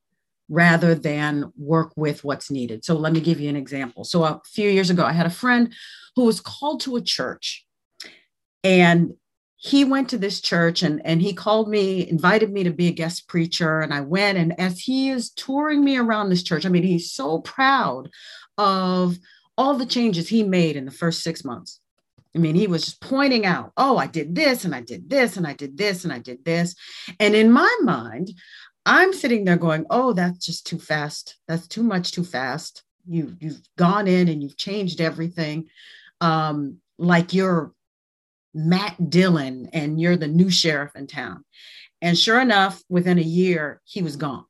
rather 0.50 0.94
than 0.94 1.52
work 1.58 1.94
with 1.96 2.24
what's 2.24 2.52
needed. 2.52 2.84
So 2.84 2.96
let 2.96 3.14
me 3.14 3.22
give 3.22 3.40
you 3.40 3.50
an 3.50 3.56
example. 3.56 4.04
So 4.04 4.24
a 4.24 4.42
few 4.46 4.70
years 4.70 4.90
ago, 4.90 5.04
I 5.06 5.14
had 5.14 5.26
a 5.26 5.32
friend 5.32 5.74
who 6.16 6.26
was 6.26 6.42
called 6.42 6.82
to 6.82 6.96
a 6.96 7.02
church 7.02 7.66
and 8.64 9.14
he 9.58 9.86
went 9.86 10.10
to 10.10 10.18
this 10.18 10.42
church 10.42 10.84
and, 10.84 11.02
and 11.06 11.22
he 11.22 11.34
called 11.34 11.70
me, 11.70 12.08
invited 12.08 12.52
me 12.52 12.64
to 12.66 12.72
be 12.72 12.88
a 12.88 12.92
guest 12.92 13.30
preacher. 13.30 13.80
And 13.80 13.94
I 13.94 14.02
went. 14.02 14.38
And 14.38 14.60
as 14.60 14.80
he 14.80 15.10
is 15.10 15.30
touring 15.30 15.86
me 15.86 15.98
around 15.98 16.30
this 16.30 16.44
church, 16.44 16.66
I 16.66 16.70
mean, 16.70 16.84
he's 16.84 17.14
so 17.14 17.40
proud 17.40 18.10
of 18.58 19.18
all 19.58 19.76
the 19.76 19.86
changes 19.86 20.28
he 20.28 20.44
made 20.44 20.76
in 20.76 20.84
the 20.84 20.92
first 20.92 21.24
six 21.24 21.46
months. 21.46 21.80
I 22.36 22.40
mean, 22.40 22.56
he 22.56 22.68
was 22.68 22.86
just 22.86 23.02
pointing 23.02 23.46
out, 23.46 23.72
oh, 23.78 23.98
I 23.98 24.08
did 24.08 24.34
this 24.34 24.66
and 24.66 24.74
I 24.74 24.82
did 24.82 25.10
this 25.10 25.38
and 25.38 25.46
I 25.46 25.54
did 25.54 25.78
this 25.78 26.04
and 26.04 26.12
I 26.12 26.20
did 26.20 26.44
this. 26.44 26.76
And 27.20 27.36
in 27.36 27.52
my 27.52 27.74
mind, 27.82 28.32
I'm 28.86 29.14
sitting 29.14 29.46
there 29.46 29.58
going, 29.58 29.86
oh, 29.90 30.14
that's 30.14 30.46
just 30.46 30.66
too 30.66 30.80
fast. 30.80 31.38
That's 31.48 31.68
too 31.68 31.84
much 31.84 32.12
too 32.12 32.24
fast. 32.24 32.84
You, 33.08 33.36
you've 33.40 33.62
gone 33.78 34.08
in 34.08 34.30
and 34.30 34.42
you've 34.42 34.58
changed 34.58 35.00
everything. 35.00 35.70
Um, 36.22 36.78
like 36.98 37.34
you're 37.34 37.72
Matt 38.54 39.10
Dillon 39.10 39.70
and 39.74 40.00
you're 40.02 40.18
the 40.18 40.28
new 40.28 40.50
sheriff 40.50 40.96
in 40.96 41.08
town. 41.08 41.44
And 42.02 42.18
sure 42.18 42.42
enough, 42.42 42.82
within 42.90 43.20
a 43.20 43.24
year, 43.24 43.80
he 43.86 44.02
was 44.02 44.16
gone. 44.16 44.46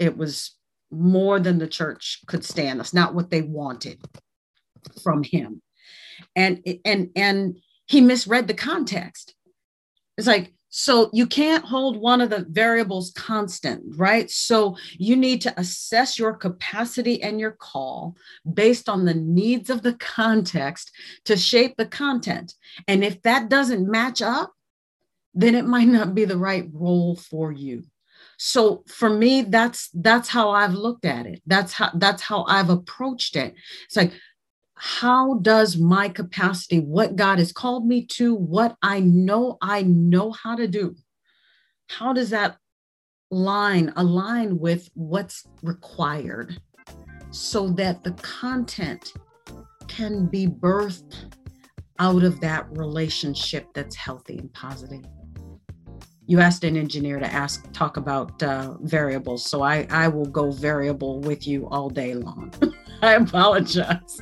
It 0.00 0.16
was 0.16 0.52
more 0.90 1.38
than 1.38 1.58
the 1.58 1.68
church 1.68 2.20
could 2.26 2.44
stand. 2.44 2.80
That's 2.80 2.94
not 2.94 3.14
what 3.14 3.30
they 3.30 3.42
wanted 3.42 4.00
from 5.02 5.22
him 5.22 5.60
and 6.36 6.62
and 6.84 7.10
and 7.16 7.58
he 7.86 8.00
misread 8.00 8.46
the 8.46 8.54
context. 8.54 9.34
It's 10.16 10.26
like 10.26 10.52
so 10.70 11.08
you 11.14 11.26
can't 11.26 11.64
hold 11.64 11.96
one 11.96 12.20
of 12.20 12.28
the 12.28 12.44
variables 12.48 13.10
constant 13.12 13.82
right? 13.96 14.30
So 14.30 14.76
you 14.98 15.16
need 15.16 15.40
to 15.42 15.58
assess 15.58 16.18
your 16.18 16.34
capacity 16.34 17.22
and 17.22 17.40
your 17.40 17.52
call 17.52 18.16
based 18.52 18.88
on 18.88 19.04
the 19.04 19.14
needs 19.14 19.70
of 19.70 19.82
the 19.82 19.94
context 19.98 20.90
to 21.24 21.36
shape 21.36 21.76
the 21.76 21.86
content. 21.86 22.54
And 22.86 23.02
if 23.02 23.22
that 23.22 23.48
doesn't 23.48 23.90
match 23.90 24.20
up 24.20 24.52
then 25.34 25.54
it 25.54 25.64
might 25.64 25.88
not 25.88 26.14
be 26.14 26.24
the 26.24 26.36
right 26.36 26.68
role 26.72 27.14
for 27.14 27.52
you. 27.52 27.84
So 28.38 28.82
for 28.88 29.08
me 29.08 29.42
that's 29.42 29.88
that's 29.94 30.28
how 30.28 30.50
i've 30.50 30.74
looked 30.74 31.04
at 31.04 31.26
it. 31.26 31.42
That's 31.46 31.72
how 31.72 31.90
that's 31.94 32.22
how 32.22 32.44
i've 32.48 32.70
approached 32.70 33.36
it. 33.36 33.54
It's 33.84 33.96
like 33.96 34.12
how 34.78 35.34
does 35.34 35.76
my 35.76 36.08
capacity, 36.08 36.78
what 36.78 37.16
God 37.16 37.38
has 37.38 37.52
called 37.52 37.86
me 37.86 38.06
to, 38.06 38.34
what 38.34 38.76
I 38.82 39.00
know 39.00 39.58
I 39.60 39.82
know 39.82 40.30
how 40.32 40.56
to 40.56 40.68
do, 40.68 40.94
how 41.88 42.12
does 42.12 42.30
that 42.30 42.58
line 43.30 43.92
align 43.96 44.58
with 44.58 44.88
what's 44.94 45.46
required 45.62 46.60
so 47.30 47.68
that 47.70 48.04
the 48.04 48.12
content 48.12 49.12
can 49.88 50.26
be 50.26 50.46
birthed 50.46 51.34
out 51.98 52.22
of 52.22 52.40
that 52.40 52.66
relationship 52.70 53.66
that's 53.74 53.96
healthy 53.96 54.38
and 54.38 54.52
positive? 54.52 55.04
You 56.26 56.40
asked 56.40 56.62
an 56.62 56.76
engineer 56.76 57.18
to 57.18 57.26
ask 57.26 57.72
talk 57.72 57.96
about 57.96 58.42
uh, 58.42 58.74
variables, 58.80 59.44
so 59.48 59.62
I 59.62 59.86
I 59.90 60.08
will 60.08 60.26
go 60.26 60.50
variable 60.50 61.20
with 61.20 61.46
you 61.46 61.66
all 61.68 61.88
day 61.88 62.14
long. 62.14 62.52
I 63.02 63.14
apologize. 63.14 64.20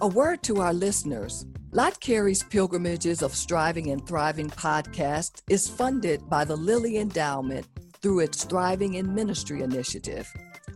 A 0.00 0.08
word 0.08 0.42
to 0.44 0.62
our 0.62 0.72
listeners. 0.72 1.44
Lott 1.72 2.00
Carey's 2.00 2.42
Pilgrimages 2.42 3.20
of 3.20 3.34
Striving 3.34 3.90
and 3.90 4.06
Thriving 4.06 4.48
podcast 4.48 5.42
is 5.50 5.68
funded 5.68 6.30
by 6.30 6.46
the 6.46 6.56
Lilly 6.56 6.96
Endowment 6.96 7.66
through 8.00 8.20
its 8.20 8.44
Thriving 8.44 8.94
in 8.94 9.14
Ministry 9.14 9.62
initiative. 9.62 10.26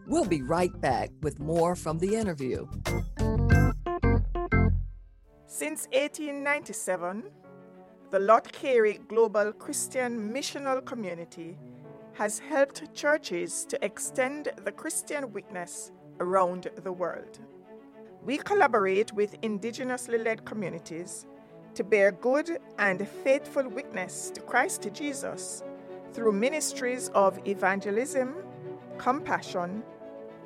We'll 0.07 0.27
be 0.27 0.43
right 0.43 0.79
back 0.83 1.11
with 1.23 1.41
more 1.41 1.75
from 1.75 1.99
the 1.99 2.15
interview. 2.15 2.67
Since 5.47 5.87
1897, 5.93 7.25
the 8.11 8.19
Lott 8.19 8.53
Carey 8.53 9.01
Global 9.09 9.51
Christian 9.53 10.31
Missional 10.31 10.85
Community 10.85 11.57
has 12.15 12.39
helped 12.39 12.95
churches 12.95 13.65
to 13.67 13.85
extend 13.85 14.51
the 14.65 14.73
Christian 14.73 15.33
witness 15.33 15.91
around 16.21 16.71
the 16.83 16.93
world. 16.93 17.41
We 18.25 18.39
collaborate 18.39 19.13
with 19.13 19.41
indigenously 19.43 20.25
led 20.25 20.45
communities 20.45 21.27
to 21.75 21.85
bear 21.85 22.13
good 22.13 22.59
and 22.79 23.07
faithful 23.25 23.69
witness 23.69 24.31
to 24.31 24.41
Christ 24.41 24.89
Jesus 24.93 25.63
through 26.13 26.33
ministries 26.33 27.11
of 27.15 27.39
evangelism, 27.47 28.37
compassion, 28.97 29.83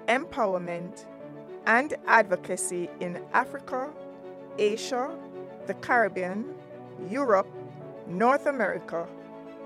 empowerment, 0.08 1.04
and 1.66 1.94
advocacy 2.06 2.88
in 3.00 3.22
Africa, 3.34 3.90
Asia, 4.58 5.14
the 5.66 5.74
Caribbean, 5.74 6.54
Europe, 7.10 7.48
North 8.08 8.46
America, 8.46 9.06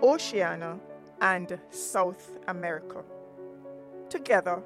Oceania, 0.03 0.79
and 1.23 1.59
South 1.71 2.37
America. 2.49 3.03
Together, 4.11 4.63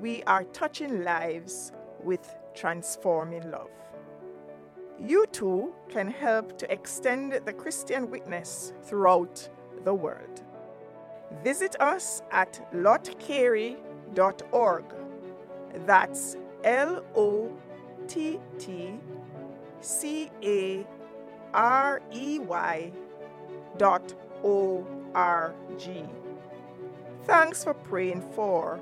we 0.00 0.24
are 0.24 0.42
touching 0.44 1.04
lives 1.04 1.72
with 2.02 2.34
transforming 2.54 3.50
love. 3.50 3.68
You 4.98 5.26
too 5.26 5.74
can 5.88 6.10
help 6.10 6.56
to 6.58 6.72
extend 6.72 7.40
the 7.44 7.52
Christian 7.52 8.10
witness 8.10 8.72
throughout 8.82 9.48
the 9.84 9.94
world. 9.94 10.42
Visit 11.44 11.76
us 11.80 12.22
at 12.32 12.60
lottcarey.org. 12.74 14.84
That's 15.86 16.36
L 16.64 17.04
O 17.14 17.52
T 18.08 18.40
T 18.58 18.98
C 19.80 20.28
A 20.42 20.84
R 21.54 22.02
E 22.12 22.40
Y 22.40 22.90
dot 23.78 24.12
O 24.42 24.84
R 25.14 25.54
G. 25.78 26.04
Thanks 27.24 27.64
for 27.64 27.74
praying 27.74 28.22
for 28.32 28.80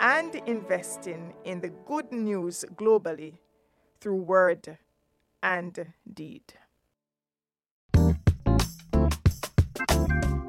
and 0.00 0.34
investing 0.46 1.34
in 1.44 1.60
the 1.60 1.70
good 1.86 2.10
news 2.12 2.64
globally 2.74 3.34
through 4.00 4.22
word 4.22 4.78
and 5.42 5.92
deed. 6.12 6.54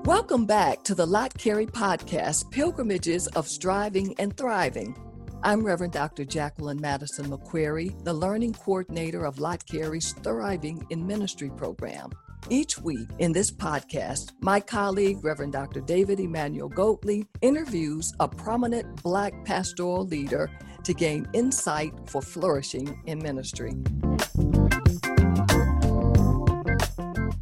Welcome 0.05 0.45
back 0.45 0.83
to 0.83 0.95
the 0.95 1.05
Lott 1.05 1.37
Carey 1.37 1.67
podcast, 1.67 2.49
Pilgrimages 2.51 3.27
of 3.27 3.47
Striving 3.47 4.15
and 4.19 4.35
Thriving. 4.35 4.95
I'm 5.43 5.63
Reverend 5.63 5.93
Dr. 5.93 6.25
Jacqueline 6.25 6.79
Madison 6.79 7.27
McCreary, 7.27 8.03
the 8.03 8.13
Learning 8.13 8.53
Coordinator 8.53 9.25
of 9.25 9.39
Lott 9.39 9.65
Carey's 9.65 10.13
Thriving 10.13 10.85
in 10.89 11.05
Ministry 11.07 11.49
program. 11.49 12.11
Each 12.51 12.77
week 12.77 13.07
in 13.19 13.31
this 13.31 13.49
podcast, 13.49 14.33
my 14.41 14.59
colleague, 14.59 15.23
Reverend 15.23 15.53
Dr. 15.53 15.79
David 15.79 16.19
Emmanuel 16.19 16.69
Goatley, 16.69 17.25
interviews 17.41 18.11
a 18.19 18.27
prominent 18.27 19.01
Black 19.03 19.45
pastoral 19.45 20.05
leader 20.05 20.51
to 20.83 20.93
gain 20.93 21.25
insight 21.31 21.93
for 22.07 22.21
flourishing 22.21 23.01
in 23.05 23.19
ministry. 23.19 23.71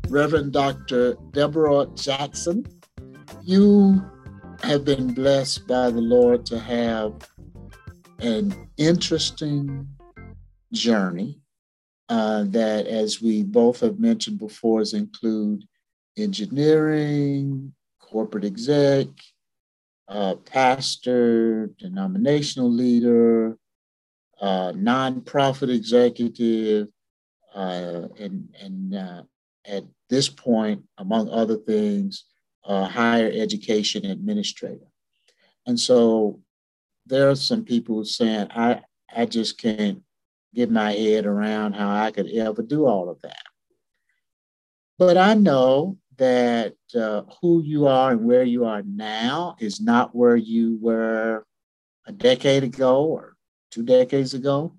Reverend 0.10 0.54
Dr. 0.54 1.16
Debora 1.32 2.00
Jackson, 2.00 2.68
you 3.42 4.00
have 4.62 4.86
been 4.86 5.16
blessed 5.16 5.66
by 5.66 5.90
the 5.90 6.02
Lord 6.02 6.46
to 6.46 6.60
have 6.60 7.16
an 8.20 8.70
interesting 8.78 9.88
journey 10.72 11.42
uh, 12.10 12.44
that, 12.48 12.88
as 12.88 13.22
we 13.22 13.44
both 13.44 13.80
have 13.82 14.00
mentioned 14.00 14.40
before, 14.40 14.82
is 14.82 14.94
include 14.94 15.64
engineering, 16.18 17.74
corporate 18.00 18.44
exec, 18.44 19.08
uh, 20.08 20.34
pastor, 20.36 21.68
denominational 21.78 22.70
leader, 22.70 23.58
uh, 24.42 24.72
nonprofit 24.72 25.70
executive, 25.74 26.88
uh, 27.54 28.08
and, 28.20 28.56
and 28.60 28.96
uh, 28.96 29.22
at 29.66 29.84
this 30.10 30.28
point, 30.28 30.84
among 30.98 31.30
other 31.30 31.58
things, 31.58 32.26
higher 32.66 33.32
education 33.34 34.06
administrator. 34.06 34.86
And 35.66 35.80
so 35.80 36.40
there 37.06 37.30
are 37.30 37.36
some 37.36 37.64
people 37.64 38.06
saying, 38.06 38.48
I, 38.52 38.82
I 39.16 39.26
just 39.26 39.58
can't 39.60 40.02
get 40.54 40.72
my 40.72 40.92
head 40.92 41.26
around 41.26 41.74
how 41.74 41.90
I 41.90 42.12
could 42.12 42.30
ever 42.30 42.62
do 42.62 42.86
all 42.86 43.10
of 43.10 43.22
that. 43.22 43.44
But 44.98 45.18
I 45.18 45.34
know 45.34 45.98
that 46.18 46.74
uh, 46.94 47.22
who 47.42 47.64
you 47.64 47.88
are 47.88 48.12
and 48.12 48.26
where 48.26 48.44
you 48.44 48.66
are 48.66 48.82
now 48.84 49.56
is 49.60 49.80
not 49.80 50.14
where 50.16 50.36
you 50.36 50.78
were 50.82 51.46
a 52.06 52.12
decade 52.12 52.64
ago 52.64 53.06
or 53.06 53.36
two 53.72 53.84
decades 53.84 54.34
ago. 54.34 54.76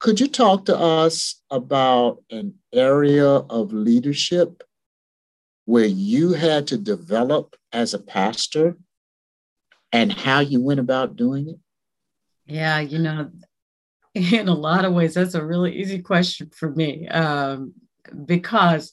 Could 0.00 0.20
you 0.20 0.28
talk 0.28 0.66
to 0.66 0.78
us 0.78 1.42
about 1.50 2.22
an 2.30 2.54
area 2.72 3.26
of 3.26 3.72
leadership 3.72 4.62
where 5.64 5.86
you 5.86 6.32
had 6.34 6.66
to 6.68 6.78
develop 6.78 7.56
as 7.72 7.94
a 7.94 7.98
pastor 7.98 8.76
and 9.92 10.12
how 10.12 10.40
you 10.40 10.60
went 10.60 10.80
about 10.80 11.16
doing 11.16 11.48
it? 11.48 11.58
Yeah, 12.46 12.80
you 12.80 12.98
know, 12.98 13.30
in 14.32 14.48
a 14.48 14.54
lot 14.54 14.84
of 14.84 14.92
ways, 14.92 15.14
that's 15.14 15.34
a 15.34 15.44
really 15.44 15.76
easy 15.76 16.00
question 16.00 16.50
for 16.54 16.70
me 16.70 17.08
um, 17.08 17.74
because 18.24 18.92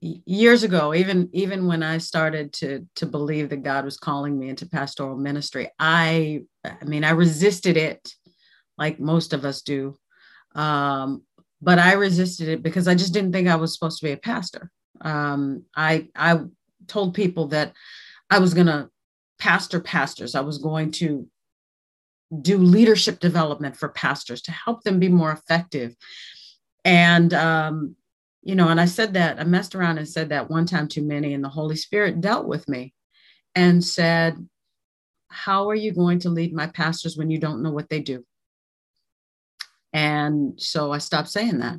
years 0.00 0.62
ago, 0.62 0.94
even 0.94 1.28
even 1.32 1.66
when 1.66 1.82
I 1.82 1.98
started 1.98 2.52
to 2.54 2.86
to 2.96 3.06
believe 3.06 3.50
that 3.50 3.62
God 3.62 3.84
was 3.84 3.96
calling 3.96 4.38
me 4.38 4.48
into 4.48 4.66
pastoral 4.66 5.16
ministry, 5.16 5.70
I 5.78 6.42
I 6.64 6.84
mean 6.84 7.04
I 7.04 7.10
resisted 7.10 7.76
it, 7.76 8.12
like 8.78 9.00
most 9.00 9.32
of 9.32 9.44
us 9.44 9.62
do, 9.62 9.96
um, 10.54 11.22
but 11.60 11.78
I 11.78 11.92
resisted 11.94 12.48
it 12.48 12.62
because 12.62 12.88
I 12.88 12.94
just 12.94 13.12
didn't 13.12 13.32
think 13.32 13.48
I 13.48 13.56
was 13.56 13.74
supposed 13.74 13.98
to 14.00 14.06
be 14.06 14.12
a 14.12 14.16
pastor. 14.16 14.70
Um, 15.00 15.64
I 15.76 16.08
I 16.14 16.40
told 16.86 17.14
people 17.14 17.48
that 17.48 17.72
I 18.30 18.38
was 18.38 18.54
going 18.54 18.66
to 18.66 18.88
pastor 19.38 19.80
pastors. 19.80 20.34
I 20.34 20.40
was 20.40 20.58
going 20.58 20.92
to 20.92 21.26
do 22.40 22.58
leadership 22.58 23.18
development 23.18 23.76
for 23.76 23.88
pastors 23.88 24.42
to 24.42 24.52
help 24.52 24.82
them 24.82 25.00
be 25.00 25.08
more 25.08 25.32
effective. 25.32 25.96
And, 26.84 27.34
um, 27.34 27.96
you 28.42 28.54
know, 28.54 28.68
and 28.68 28.80
I 28.80 28.86
said 28.86 29.14
that, 29.14 29.40
I 29.40 29.44
messed 29.44 29.74
around 29.74 29.98
and 29.98 30.08
said 30.08 30.28
that 30.30 30.48
one 30.48 30.64
time 30.64 30.88
too 30.88 31.02
many, 31.02 31.34
and 31.34 31.42
the 31.42 31.48
Holy 31.48 31.76
Spirit 31.76 32.20
dealt 32.20 32.46
with 32.46 32.68
me 32.68 32.94
and 33.54 33.84
said, 33.84 34.36
How 35.28 35.68
are 35.68 35.74
you 35.74 35.92
going 35.92 36.20
to 36.20 36.30
lead 36.30 36.54
my 36.54 36.68
pastors 36.68 37.16
when 37.16 37.30
you 37.30 37.38
don't 37.38 37.62
know 37.62 37.72
what 37.72 37.88
they 37.88 38.00
do? 38.00 38.24
And 39.92 40.60
so 40.60 40.92
I 40.92 40.98
stopped 40.98 41.28
saying 41.28 41.58
that 41.58 41.78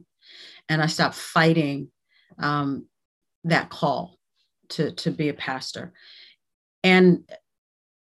and 0.67 0.81
I 0.81 0.87
stopped 0.87 1.15
fighting 1.15 1.89
um, 2.37 2.87
that 3.45 3.69
call 3.69 4.17
to, 4.69 4.91
to 4.91 5.11
be 5.11 5.29
a 5.29 5.33
pastor. 5.33 5.93
And 6.83 7.29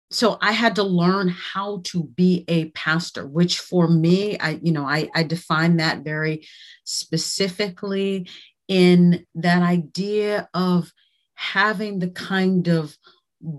so 0.10 0.38
I 0.42 0.54
had 0.54 0.76
to 0.76 0.84
learn 0.84 1.28
how 1.28 1.82
to 1.86 2.04
be 2.04 2.46
a 2.48 2.70
pastor, 2.70 3.28
which 3.28 3.60
for 3.60 3.90
me, 3.90 4.40
I, 4.40 4.60
you 4.62 4.72
know, 4.72 4.86
I, 4.86 5.10
I 5.14 5.24
define 5.24 5.78
that 5.78 6.04
very 6.04 6.48
specifically 6.86 8.30
in 8.68 9.26
that 9.36 9.64
idea 9.64 10.48
of 10.54 10.92
having 11.36 12.00
the 12.00 12.10
kind 12.10 12.70
of 12.70 12.98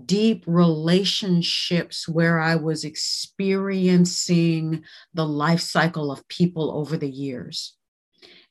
deep 0.05 0.43
relationships 0.47 2.09
where 2.09 2.39
I 2.39 2.55
was 2.55 2.83
experiencing 2.83 4.83
the 5.13 5.25
life 5.25 5.61
cycle 5.61 6.11
of 6.11 6.27
people 6.27 6.75
over 6.75 6.97
the 6.97 7.09
years. 7.09 7.75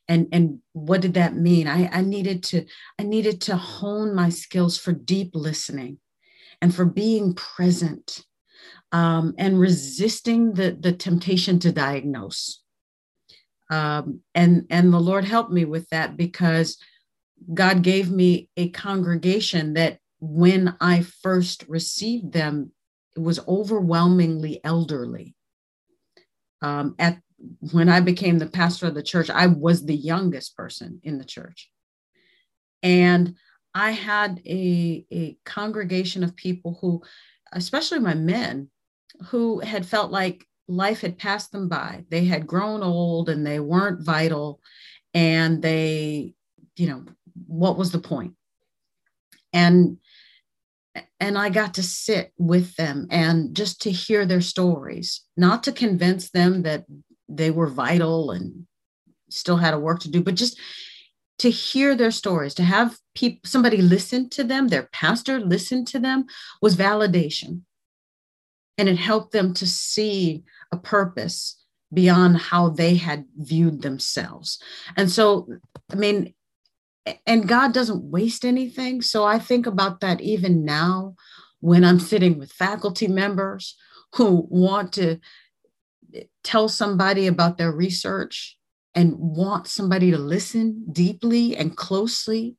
And, 0.07 0.29
and 0.33 0.61
what 0.73 1.01
did 1.01 1.15
that 1.15 1.37
mean? 1.37 1.67
I, 1.67 1.89
I 1.93 2.01
needed 2.01 2.45
to 2.45 2.65
I 2.99 3.03
needed 3.03 3.43
to 3.43 3.57
hone 3.57 4.15
my 4.15 4.31
skills 4.31 4.79
for 4.79 4.93
deep 4.93 5.33
listening 5.35 5.99
and 6.61 6.75
for 6.75 6.85
being 6.85 7.35
present 7.35 8.25
um, 8.93 9.35
and 9.39 9.61
resisting 9.61 10.55
the, 10.55 10.77
the 10.79 10.93
temptation 10.93 11.59
to 11.61 11.73
diagnose. 11.73 12.63
Um, 13.71 14.21
and, 14.35 14.67
and 14.71 14.93
the 14.93 15.01
Lord 15.01 15.25
helped 15.25 15.53
me 15.53 15.65
with 15.65 15.89
that 15.91 16.17
because 16.17 16.79
God 17.53 17.83
gave 17.83 18.11
me 18.11 18.49
a 18.57 18.71
congregation 18.71 19.75
that 19.75 19.99
when 20.21 20.75
I 20.81 21.03
first 21.03 21.65
received 21.69 22.33
them, 22.33 22.73
it 23.15 23.21
was 23.21 23.41
overwhelmingly 23.47 24.61
elderly. 24.65 25.35
Um, 26.63 26.95
at 26.99 27.21
when 27.73 27.89
I 27.89 28.01
became 28.01 28.39
the 28.39 28.47
pastor 28.47 28.87
of 28.87 28.95
the 28.95 29.03
church, 29.03 29.31
I 29.31 29.47
was 29.47 29.85
the 29.85 29.97
youngest 29.97 30.57
person 30.57 31.01
in 31.05 31.19
the 31.19 31.25
church. 31.25 31.71
And 32.83 33.37
I 33.75 33.93
had 33.93 34.41
a, 34.47 35.07
a 35.11 35.39
congregation 35.45 36.25
of 36.25 36.37
people 36.37 36.79
who, 36.81 37.03
especially 37.53 38.01
my 38.01 38.15
men, 38.15 38.71
who 39.27 39.61
had 39.61 39.87
felt 39.87 40.11
like 40.11 40.47
life 40.69 41.01
had 41.01 41.19
passed 41.19 41.53
them 41.53 41.69
by. 41.69 42.05
They 42.11 42.25
had 42.25 42.47
grown 42.47 42.83
old 42.83 43.29
and 43.29 43.47
they 43.47 43.61
weren't 43.61 44.05
vital. 44.05 44.61
And 45.15 45.63
they, 45.63 46.35
you 46.77 46.89
know, 46.89 47.05
what 47.47 47.79
was 47.79 47.91
the 47.91 47.99
point? 47.99 48.35
And 49.53 49.99
and 51.21 51.39
I 51.39 51.49
got 51.49 51.75
to 51.75 51.83
sit 51.83 52.33
with 52.39 52.75
them 52.77 53.07
and 53.11 53.55
just 53.55 53.83
to 53.83 53.91
hear 53.91 54.27
their 54.27 54.41
stories, 54.41 55.23
not 55.37 55.63
to 55.65 55.73
convince 55.73 56.31
them 56.31 56.63
that 56.63 56.87
they 57.29 57.51
were 57.51 57.69
vital 57.69 58.31
and 58.31 58.67
still 59.31 59.57
had 59.57 59.75
a 59.75 59.79
work 59.79 60.01
to 60.01 60.11
do, 60.11 60.23
but 60.23 60.35
just 60.35 60.59
to 61.39 61.51
hear 61.51 61.95
their 61.95 62.11
stories, 62.11 62.55
to 62.55 62.65
have 62.65 62.99
people, 63.15 63.41
somebody 63.45 63.79
listen 63.79 64.29
to 64.31 64.45
them, 64.45 64.69
their 64.69 64.89
pastor 64.93 65.39
listen 65.41 65.85
to 65.87 65.99
them, 65.99 66.27
was 66.61 66.77
validation. 66.77 67.63
And 68.77 68.89
it 68.89 68.97
helped 68.97 69.33
them 69.33 69.55
to 69.55 69.67
see 69.67 70.45
a 70.73 70.77
purpose 70.77 71.65
beyond 71.93 72.39
how 72.39 72.71
they 72.71 72.97
had 72.97 73.25
viewed 73.37 73.83
themselves. 73.83 74.61
And 74.97 75.11
so, 75.11 75.49
I 75.91 75.97
mean, 75.97 76.35
and 77.27 77.49
God 77.49 77.73
doesn't 77.73 78.11
waste 78.11 78.45
anything. 78.45 79.01
So 79.03 79.25
I 79.25 79.39
think 79.39 79.67
about 79.67 80.01
that 80.01 80.21
even 80.21 80.65
now 80.65 81.15
when 81.61 81.85
I'm 81.85 82.01
sitting 82.01 82.39
with 82.39 82.53
faculty 82.53 83.09
members 83.09 83.77
who 84.15 84.47
want 84.51 84.93
to 84.95 85.19
eh, 86.15 86.25
tell 86.45 86.69
somebody 86.69 87.27
about 87.27 87.59
their 87.59 87.73
research 87.73 88.58
and 88.95 89.15
want 89.17 89.67
somebody 89.67 90.11
to 90.11 90.19
listen 90.19 90.87
deeply 90.91 91.57
and 91.57 91.77
closely. 91.77 92.57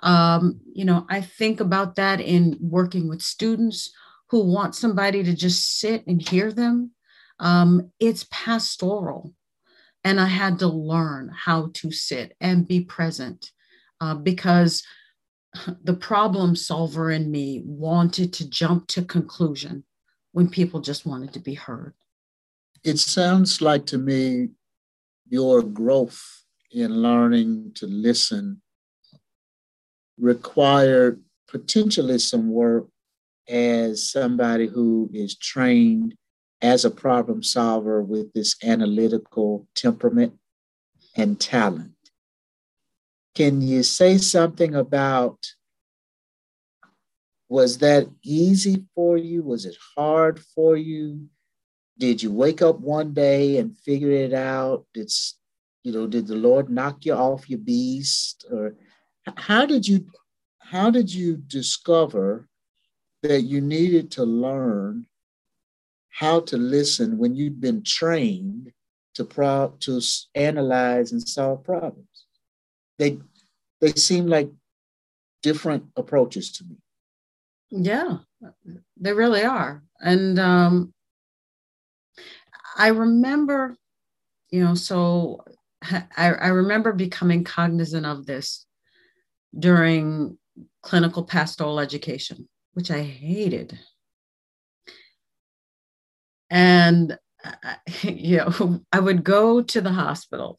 Um, 0.00 0.60
you 0.72 0.84
know, 0.84 1.06
I 1.08 1.20
think 1.20 1.60
about 1.60 1.96
that 1.96 2.20
in 2.20 2.58
working 2.60 3.08
with 3.08 3.22
students 3.22 3.92
who 4.30 4.44
want 4.44 4.74
somebody 4.74 5.22
to 5.22 5.34
just 5.34 5.78
sit 5.78 6.06
and 6.06 6.26
hear 6.26 6.52
them. 6.52 6.90
Um, 7.38 7.90
it's 7.98 8.26
pastoral. 8.30 9.34
And 10.02 10.20
I 10.20 10.26
had 10.26 10.58
to 10.58 10.68
learn 10.68 11.30
how 11.34 11.70
to 11.74 11.90
sit 11.90 12.36
and 12.40 12.68
be 12.68 12.80
present 12.84 13.50
uh, 14.00 14.14
because 14.14 14.82
the 15.82 15.94
problem 15.94 16.56
solver 16.56 17.10
in 17.10 17.30
me 17.30 17.62
wanted 17.64 18.32
to 18.34 18.48
jump 18.48 18.86
to 18.88 19.02
conclusion 19.02 19.84
when 20.32 20.50
people 20.50 20.80
just 20.80 21.06
wanted 21.06 21.32
to 21.32 21.40
be 21.40 21.54
heard. 21.54 21.94
It 22.82 22.98
sounds 22.98 23.62
like 23.62 23.86
to 23.86 23.98
me 23.98 24.50
your 25.28 25.62
growth 25.62 26.20
in 26.70 27.02
learning 27.02 27.72
to 27.76 27.86
listen 27.86 28.60
required 30.18 31.22
potentially 31.48 32.18
some 32.18 32.50
work 32.50 32.86
as 33.48 34.10
somebody 34.10 34.66
who 34.66 35.10
is 35.12 35.36
trained 35.36 36.14
as 36.62 36.84
a 36.84 36.90
problem 36.90 37.42
solver 37.42 38.02
with 38.02 38.32
this 38.32 38.56
analytical 38.64 39.66
temperament 39.74 40.34
and 41.16 41.38
talent. 41.40 41.92
Can 43.34 43.60
you 43.60 43.82
say 43.82 44.18
something 44.18 44.74
about 44.74 45.38
was 47.48 47.78
that 47.78 48.08
easy 48.24 48.84
for 48.94 49.18
you? 49.18 49.42
Was 49.42 49.66
it 49.66 49.76
hard 49.96 50.40
for 50.40 50.76
you? 50.76 51.28
Did 51.98 52.22
you 52.22 52.32
wake 52.32 52.62
up 52.62 52.80
one 52.80 53.14
day 53.14 53.58
and 53.58 53.78
figure 53.78 54.10
it 54.10 54.34
out? 54.34 54.86
Did 54.92 55.10
you 55.82 55.92
know, 55.92 56.06
did 56.06 56.26
the 56.26 56.34
Lord 56.34 56.70
knock 56.70 57.04
you 57.04 57.12
off 57.12 57.48
your 57.48 57.58
beast? 57.58 58.44
Or 58.50 58.74
how 59.36 59.66
did 59.66 59.86
you 59.86 60.06
how 60.58 60.90
did 60.90 61.12
you 61.12 61.36
discover 61.36 62.48
that 63.22 63.42
you 63.42 63.60
needed 63.60 64.10
to 64.12 64.24
learn 64.24 65.06
how 66.10 66.40
to 66.40 66.56
listen 66.56 67.18
when 67.18 67.34
you'd 67.34 67.60
been 67.60 67.82
trained 67.82 68.72
to 69.14 69.24
pro- 69.24 69.74
to 69.80 70.00
analyze 70.34 71.12
and 71.12 71.26
solve 71.26 71.64
problems. 71.64 72.26
They 72.98 73.18
they 73.80 73.92
seem 73.92 74.26
like 74.26 74.50
different 75.42 75.84
approaches 75.96 76.52
to 76.52 76.64
me. 76.64 76.76
Yeah, 77.70 78.18
they 78.96 79.12
really 79.12 79.44
are. 79.44 79.82
And 80.00 80.38
um, 80.38 80.94
I 82.76 82.88
remember, 82.88 83.76
you 84.50 84.64
know, 84.64 84.74
so 84.74 85.44
I, 85.82 86.04
I 86.16 86.48
remember 86.48 86.92
becoming 86.92 87.44
cognizant 87.44 88.06
of 88.06 88.26
this 88.26 88.66
during 89.56 90.38
clinical 90.82 91.24
pastoral 91.24 91.80
education, 91.80 92.48
which 92.72 92.90
I 92.90 93.02
hated. 93.02 93.78
And, 96.50 97.16
uh, 97.44 97.74
you 98.02 98.38
know, 98.38 98.80
I 98.92 99.00
would 99.00 99.24
go 99.24 99.62
to 99.62 99.80
the 99.80 99.92
hospital 99.92 100.58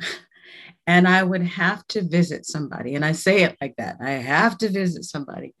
and 0.86 1.08
I 1.08 1.22
would 1.22 1.42
have 1.42 1.86
to 1.88 2.02
visit 2.02 2.46
somebody. 2.46 2.94
And 2.94 3.04
I 3.04 3.12
say 3.12 3.42
it 3.42 3.56
like 3.60 3.74
that 3.78 3.96
I 4.00 4.12
have 4.12 4.58
to 4.58 4.68
visit 4.68 5.04
somebody. 5.04 5.54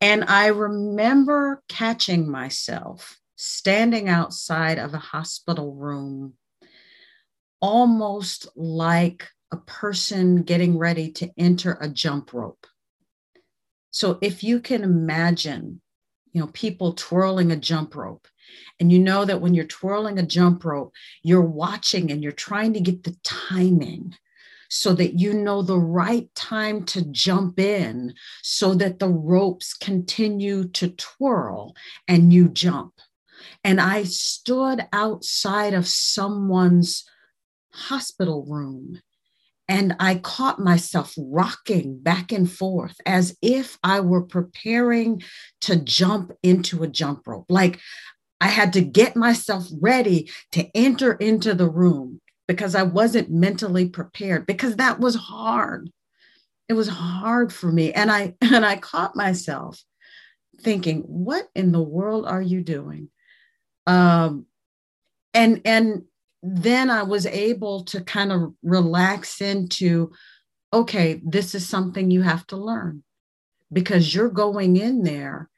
And 0.00 0.24
I 0.24 0.48
remember 0.48 1.62
catching 1.68 2.28
myself 2.28 3.18
standing 3.42 4.08
outside 4.08 4.78
of 4.78 4.94
a 4.94 4.98
hospital 4.98 5.74
room, 5.74 6.34
almost 7.60 8.46
like 8.56 9.28
a 9.50 9.56
person 9.56 10.42
getting 10.42 10.78
ready 10.78 11.10
to 11.10 11.30
enter 11.36 11.76
a 11.80 11.88
jump 11.88 12.32
rope. 12.32 12.66
So 13.90 14.18
if 14.22 14.42
you 14.42 14.60
can 14.60 14.82
imagine, 14.84 15.80
you 16.32 16.40
know, 16.40 16.46
people 16.48 16.94
twirling 16.94 17.52
a 17.52 17.56
jump 17.56 17.94
rope, 17.94 18.26
and 18.78 18.92
you 18.92 18.98
know 18.98 19.24
that 19.24 19.40
when 19.40 19.54
you're 19.54 19.64
twirling 19.64 20.18
a 20.18 20.22
jump 20.22 20.64
rope, 20.64 20.92
you're 21.22 21.40
watching 21.42 22.10
and 22.10 22.22
you're 22.22 22.32
trying 22.32 22.74
to 22.74 22.80
get 22.80 23.02
the 23.02 23.16
timing 23.24 24.14
so 24.70 24.94
that 24.94 25.18
you 25.18 25.34
know 25.34 25.62
the 25.62 25.78
right 25.78 26.34
time 26.34 26.84
to 26.84 27.02
jump 27.10 27.58
in 27.58 28.14
so 28.42 28.74
that 28.74 28.98
the 28.98 29.08
ropes 29.08 29.74
continue 29.74 30.68
to 30.68 30.88
twirl 30.90 31.74
and 32.08 32.32
you 32.32 32.48
jump. 32.48 32.94
And 33.64 33.80
I 33.80 34.04
stood 34.04 34.86
outside 34.92 35.74
of 35.74 35.86
someone's 35.86 37.04
hospital 37.70 38.44
room 38.46 39.00
and 39.68 39.94
I 39.98 40.16
caught 40.16 40.58
myself 40.58 41.14
rocking 41.16 41.98
back 41.98 42.32
and 42.32 42.50
forth 42.50 42.96
as 43.06 43.36
if 43.40 43.78
I 43.82 44.00
were 44.00 44.22
preparing 44.22 45.22
to 45.62 45.76
jump 45.76 46.32
into 46.42 46.82
a 46.82 46.88
jump 46.88 47.26
rope. 47.26 47.46
Like 47.48 47.80
I 48.40 48.48
had 48.48 48.72
to 48.74 48.80
get 48.80 49.16
myself 49.16 49.68
ready 49.80 50.30
to 50.52 50.68
enter 50.76 51.12
into 51.14 51.54
the 51.54 51.70
room 51.70 52.20
because 52.48 52.74
I 52.74 52.82
wasn't 52.82 53.30
mentally 53.30 53.88
prepared 53.88 54.46
because 54.46 54.76
that 54.76 55.00
was 55.00 55.14
hard. 55.14 55.90
It 56.68 56.74
was 56.74 56.88
hard 56.88 57.52
for 57.52 57.70
me. 57.70 57.92
And 57.92 58.10
I 58.10 58.34
and 58.42 58.66
I 58.66 58.76
caught 58.76 59.16
myself 59.16 59.82
thinking, 60.60 61.00
what 61.02 61.48
in 61.54 61.72
the 61.72 61.82
world 61.82 62.26
are 62.26 62.42
you 62.42 62.62
doing? 62.62 63.08
Um 63.86 64.46
and 65.34 65.60
and 65.64 66.04
then 66.42 66.90
I 66.90 67.04
was 67.04 67.24
able 67.26 67.84
to 67.84 68.00
kind 68.00 68.32
of 68.32 68.52
relax 68.62 69.40
into, 69.40 70.10
okay, 70.72 71.20
this 71.24 71.54
is 71.54 71.68
something 71.68 72.10
you 72.10 72.22
have 72.22 72.46
to 72.48 72.56
learn 72.56 73.04
because 73.72 74.14
you're 74.14 74.28
going 74.28 74.76
in 74.76 75.04
there 75.04 75.48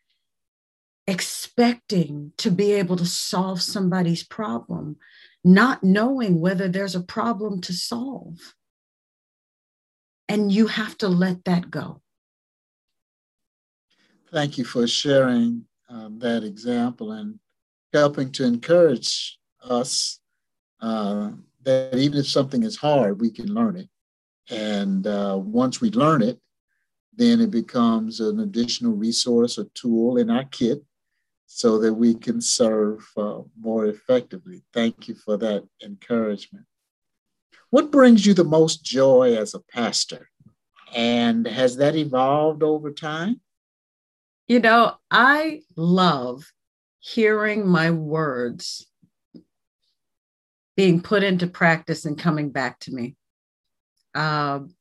expecting 1.07 2.33
to 2.39 2.51
be 2.51 2.73
able 2.73 2.97
to 2.97 3.07
solve 3.07 3.61
somebody's 3.63 4.25
problem, 4.25 4.97
not 5.43 5.83
knowing 5.83 6.41
whether 6.41 6.69
there's 6.69 6.95
a 6.95 7.03
problem 7.03 7.61
to 7.63 7.73
solve. 7.73 8.55
And 10.29 10.51
you 10.51 10.67
have 10.69 10.97
to 10.99 11.09
let 11.09 11.45
that 11.45 11.71
go. 11.71 12.01
Thank 14.33 14.59
you 14.59 14.65
for 14.65 14.87
sharing 14.87 15.65
um, 15.89 16.19
that 16.19 16.43
example 16.45 17.13
and 17.13 17.39
helping 17.95 18.31
to 18.33 18.45
encourage 18.45 19.39
us 19.63 20.21
uh, 20.81 21.31
that 21.63 21.95
even 21.97 22.19
if 22.19 22.29
something 22.29 22.63
is 22.63 22.77
hard, 22.77 23.21
we 23.21 23.31
can 23.31 23.55
learn 23.55 23.77
it. 23.77 23.89
And 24.51 25.07
uh, 25.07 25.39
once 25.41 25.81
we 25.81 25.91
learn 25.91 26.21
it, 26.21 26.39
then 27.17 27.41
it 27.41 27.51
becomes 27.51 28.21
an 28.21 28.41
additional 28.41 28.93
resource 28.93 29.57
or 29.59 29.67
tool 29.75 30.19
in 30.19 30.29
our 30.29 30.45
kit 30.45 30.83
so 31.47 31.79
that 31.79 31.95
we 31.95 32.15
can 32.15 32.41
serve 32.41 33.09
uh, 33.17 33.41
more 33.59 33.87
effectively. 33.87 34.65
Thank 34.73 35.07
you 35.09 35.15
for 35.15 35.37
that 35.37 35.65
encouragement. 35.83 36.67
What 37.71 37.93
brings 37.93 38.27
you 38.27 38.35
the 38.35 38.45
most 38.45 38.85
joy 38.85 39.37
as 39.37 39.55
a 39.55 39.61
pastor? 39.61 40.29
And 40.95 41.47
has 41.47 41.77
that 41.77 41.95
evolved 41.95 42.63
over 42.63 42.91
time? 42.91 43.41
You 44.49 44.61
know, 44.61 44.97
I 45.11 45.63
love 45.77 46.53
hearing 47.05 47.69
my 47.69 47.91
words 47.91 48.87
being 50.75 51.03
put 51.03 51.23
into 51.23 51.47
practice 51.47 52.07
and 52.07 52.19
coming 52.19 52.49
back 52.49 52.81
to 52.81 52.95
me. 52.95 53.15
Um, 54.15 54.75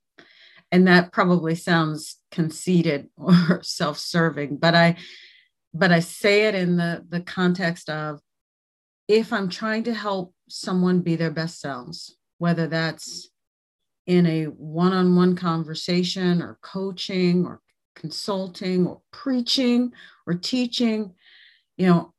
and 0.71 0.88
that 0.88 1.12
probably 1.12 1.55
sounds 1.55 2.15
conceited 2.31 3.09
or 3.17 3.59
self-serving, 3.63 4.57
but 4.57 4.73
I 4.73 4.95
but 5.73 5.91
I 5.91 5.99
say 5.99 6.45
it 6.45 6.55
in 6.55 6.77
the, 6.77 7.03
the 7.09 7.19
context 7.19 7.89
of 7.89 8.21
if 9.07 9.33
I'm 9.33 9.49
trying 9.49 9.83
to 9.86 9.93
help 9.93 10.33
someone 10.47 11.01
be 11.01 11.15
their 11.15 11.31
best 11.31 11.59
selves, 11.59 12.15
whether 12.38 12.67
that's 12.67 13.29
in 14.05 14.27
a 14.27 14.45
one 14.45 14.93
on 14.93 15.15
one 15.15 15.36
conversation 15.36 16.43
or 16.43 16.59
coaching 16.62 17.43
or 17.45 17.59
consulting 17.95 18.86
or 18.86 19.01
preaching 19.12 19.91
or 20.27 20.36
teaching, 20.36 21.15
you 21.77 21.88
know, 21.88 22.13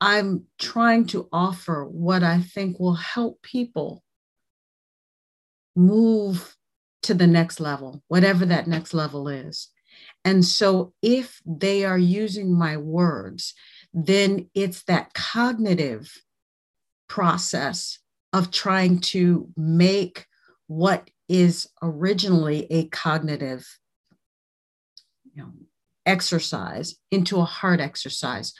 I'm 0.00 0.46
trying 0.58 1.06
to 1.08 1.28
offer 1.32 1.84
what 1.84 2.22
I 2.22 2.40
think 2.40 2.78
will 2.78 2.94
help 2.94 3.40
people 3.42 4.02
move 5.76 6.56
to 7.02 7.14
the 7.14 7.26
next 7.26 7.60
level, 7.60 8.02
whatever 8.08 8.44
that 8.46 8.66
next 8.66 8.94
level 8.94 9.28
is. 9.28 9.68
And 10.24 10.44
so 10.44 10.92
if 11.02 11.40
they 11.46 11.84
are 11.84 11.98
using 11.98 12.52
my 12.52 12.76
words, 12.76 13.54
then 13.92 14.48
it's 14.54 14.82
that 14.84 15.14
cognitive 15.14 16.22
process 17.08 17.98
of 18.32 18.50
trying 18.50 19.00
to 19.00 19.48
make 19.56 20.26
what 20.66 21.10
is 21.28 21.68
originally 21.82 22.66
a 22.70 22.88
cognitive 22.88 23.66
you 25.34 25.42
know, 25.42 25.52
exercise 26.06 26.96
into 27.10 27.38
a 27.38 27.44
heart 27.44 27.80
exercise, 27.80 28.52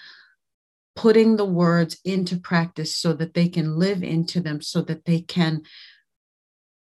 putting 0.95 1.37
the 1.37 1.45
words 1.45 1.99
into 2.05 2.37
practice 2.37 2.95
so 2.95 3.13
that 3.15 3.35
they 3.35 3.49
can 3.49 3.79
live 3.79 4.03
into 4.03 4.41
them, 4.41 4.61
so 4.61 4.83
that 4.83 5.05
they 5.05 5.21
can 5.21 5.63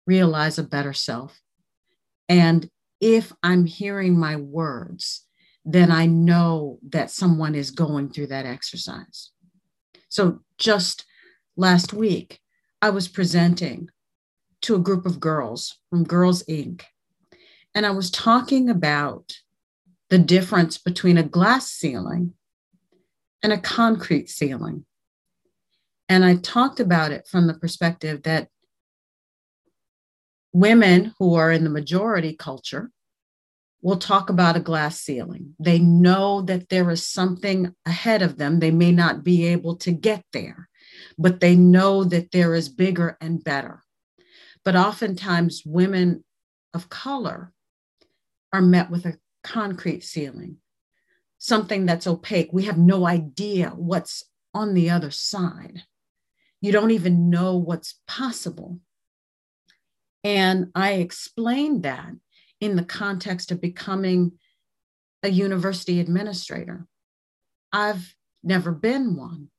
realize 0.07 0.57
a 0.57 0.63
better 0.63 0.93
self. 0.93 1.39
And 2.27 2.69
if 2.99 3.31
I'm 3.43 3.65
hearing 3.65 4.17
my 4.17 4.35
words, 4.35 5.25
then 5.65 5.91
I 5.91 6.05
know 6.05 6.79
that 6.89 7.11
someone 7.11 7.55
is 7.55 7.71
going 7.71 8.09
through 8.09 8.27
that 8.27 8.45
exercise. 8.45 9.31
So 10.09 10.39
just 10.57 11.05
last 11.55 11.93
week, 11.93 12.39
I 12.81 12.89
was 12.89 13.07
presenting 13.07 13.89
to 14.61 14.75
a 14.75 14.79
group 14.79 15.05
of 15.05 15.19
girls 15.19 15.77
from 15.89 16.03
Girls 16.03 16.43
Inc. 16.43 16.83
And 17.73 17.85
I 17.85 17.91
was 17.91 18.11
talking 18.11 18.69
about 18.69 19.33
the 20.11 20.19
difference 20.19 20.77
between 20.77 21.17
a 21.17 21.23
glass 21.23 21.71
ceiling 21.71 22.33
and 23.41 23.53
a 23.53 23.57
concrete 23.57 24.29
ceiling. 24.29 24.85
And 26.09 26.25
I 26.25 26.35
talked 26.35 26.81
about 26.81 27.13
it 27.13 27.27
from 27.27 27.47
the 27.47 27.53
perspective 27.53 28.23
that 28.23 28.49
women 30.51 31.13
who 31.17 31.35
are 31.35 31.49
in 31.49 31.63
the 31.63 31.69
majority 31.69 32.35
culture 32.35 32.91
will 33.81 33.95
talk 33.95 34.29
about 34.29 34.57
a 34.57 34.59
glass 34.59 34.99
ceiling. 34.99 35.55
They 35.57 35.79
know 35.79 36.41
that 36.41 36.67
there 36.67 36.91
is 36.91 37.07
something 37.07 37.73
ahead 37.85 38.21
of 38.21 38.37
them. 38.37 38.59
They 38.59 38.69
may 38.69 38.91
not 38.91 39.23
be 39.23 39.47
able 39.47 39.77
to 39.77 39.93
get 39.93 40.25
there, 40.33 40.67
but 41.17 41.39
they 41.39 41.55
know 41.55 42.03
that 42.03 42.31
there 42.31 42.53
is 42.53 42.67
bigger 42.67 43.17
and 43.21 43.41
better. 43.41 43.81
But 44.65 44.75
oftentimes, 44.75 45.63
women 45.65 46.25
of 46.73 46.89
color 46.89 47.53
are 48.51 48.61
met 48.61 48.91
with 48.91 49.05
a 49.05 49.17
concrete 49.43 50.03
ceiling, 50.03 50.57
something 51.37 51.85
that's 51.85 52.07
opaque. 52.07 52.49
We 52.51 52.63
have 52.63 52.77
no 52.77 53.05
idea 53.05 53.69
what's 53.75 54.23
on 54.53 54.73
the 54.73 54.89
other 54.89 55.11
side. 55.11 55.83
You 56.61 56.71
don't 56.71 56.91
even 56.91 57.29
know 57.29 57.57
what's 57.57 57.99
possible. 58.07 58.79
And 60.23 60.67
I 60.75 60.93
explained 60.93 61.83
that 61.83 62.11
in 62.59 62.75
the 62.75 62.83
context 62.83 63.51
of 63.51 63.59
becoming 63.59 64.33
a 65.23 65.29
university 65.29 65.99
administrator. 65.99 66.87
I've 67.73 68.15
never 68.43 68.71
been 68.71 69.15
one. 69.15 69.49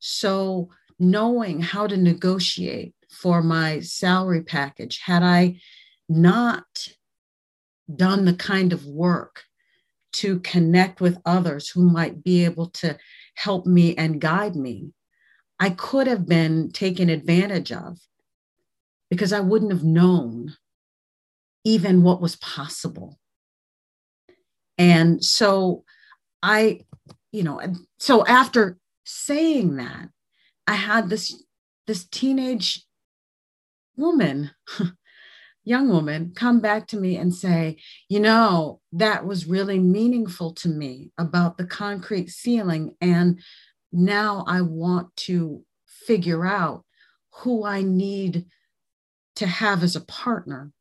So, 0.00 0.70
knowing 0.98 1.60
how 1.60 1.86
to 1.86 1.96
negotiate 1.96 2.94
for 3.10 3.42
my 3.42 3.80
salary 3.80 4.42
package, 4.42 5.00
had 5.04 5.22
I 5.22 5.60
not 6.08 6.88
done 7.94 8.24
the 8.24 8.34
kind 8.34 8.72
of 8.72 8.84
work 8.86 9.44
to 10.14 10.40
connect 10.40 11.00
with 11.00 11.18
others 11.24 11.68
who 11.68 11.82
might 11.82 12.22
be 12.22 12.44
able 12.44 12.66
to 12.70 12.96
help 13.34 13.66
me 13.66 13.94
and 13.96 14.20
guide 14.20 14.56
me, 14.56 14.92
I 15.60 15.70
could 15.70 16.06
have 16.06 16.26
been 16.26 16.70
taken 16.70 17.08
advantage 17.08 17.72
of 17.72 17.98
because 19.10 19.32
I 19.32 19.40
wouldn't 19.40 19.72
have 19.72 19.84
known 19.84 20.54
even 21.64 22.02
what 22.02 22.20
was 22.20 22.36
possible. 22.36 23.18
And 24.76 25.24
so 25.24 25.84
I, 26.42 26.80
you 27.32 27.42
know, 27.42 27.60
so 27.98 28.24
after 28.26 28.78
saying 29.04 29.76
that, 29.76 30.08
I 30.66 30.74
had 30.74 31.08
this 31.08 31.42
this 31.86 32.04
teenage 32.04 32.84
woman, 33.96 34.50
young 35.68 35.88
woman, 35.88 36.32
come 36.34 36.60
back 36.60 36.86
to 36.88 36.96
me 36.96 37.16
and 37.16 37.34
say, 37.34 37.76
you 38.08 38.18
know, 38.18 38.80
that 38.92 39.26
was 39.26 39.46
really 39.46 39.78
meaningful 39.78 40.52
to 40.54 40.68
me 40.68 41.12
about 41.18 41.58
the 41.58 41.66
concrete 41.66 42.30
ceiling. 42.30 42.96
And 43.00 43.40
now 43.92 44.44
I 44.48 44.62
want 44.62 45.14
to 45.28 45.62
figure 45.86 46.46
out 46.46 46.84
who 47.30 47.64
I 47.64 47.82
need 47.82 48.46
to 49.36 49.46
have 49.46 49.82
as 49.82 49.94
a 49.94 50.00
partner 50.00 50.72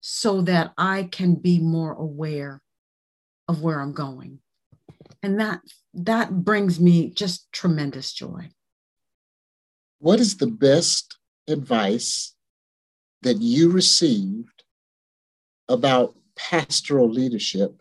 so 0.00 0.42
that 0.42 0.72
I 0.78 1.08
can 1.10 1.34
be 1.34 1.58
more 1.58 1.92
aware 1.92 2.62
of 3.48 3.62
where 3.62 3.80
I'm 3.80 3.92
going. 3.92 4.38
And 5.22 5.40
that 5.40 5.60
that 5.94 6.44
brings 6.44 6.78
me 6.78 7.10
just 7.10 7.50
tremendous 7.52 8.12
joy. 8.12 8.50
What 9.98 10.20
is 10.20 10.36
the 10.36 10.46
best 10.46 11.16
advice 11.48 12.35
that 13.22 13.40
you 13.40 13.70
received 13.70 14.64
about 15.68 16.14
pastoral 16.36 17.10
leadership 17.10 17.80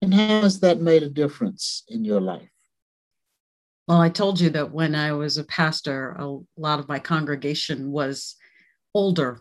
and 0.00 0.14
how 0.14 0.42
has 0.42 0.60
that 0.60 0.80
made 0.80 1.02
a 1.02 1.08
difference 1.08 1.82
in 1.88 2.04
your 2.04 2.20
life? 2.20 2.48
Well, 3.88 4.00
I 4.00 4.10
told 4.10 4.38
you 4.38 4.50
that 4.50 4.70
when 4.70 4.94
I 4.94 5.12
was 5.12 5.38
a 5.38 5.44
pastor, 5.44 6.10
a 6.18 6.38
lot 6.56 6.78
of 6.78 6.88
my 6.88 6.98
congregation 6.98 7.90
was 7.90 8.36
older. 8.94 9.40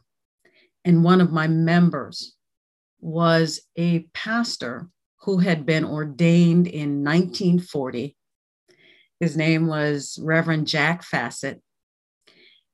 And 0.86 1.04
one 1.04 1.22
of 1.22 1.32
my 1.32 1.48
members 1.48 2.36
was 3.00 3.62
a 3.76 4.08
pastor 4.14 4.88
who 5.22 5.40
had 5.40 5.66
been 5.66 5.84
ordained 5.84 6.68
in 6.68 7.04
1940. 7.04 8.16
His 9.20 9.36
name 9.36 9.68
was 9.68 10.18
Reverend 10.22 10.68
Jack 10.68 11.04
Fassett. 11.04 11.62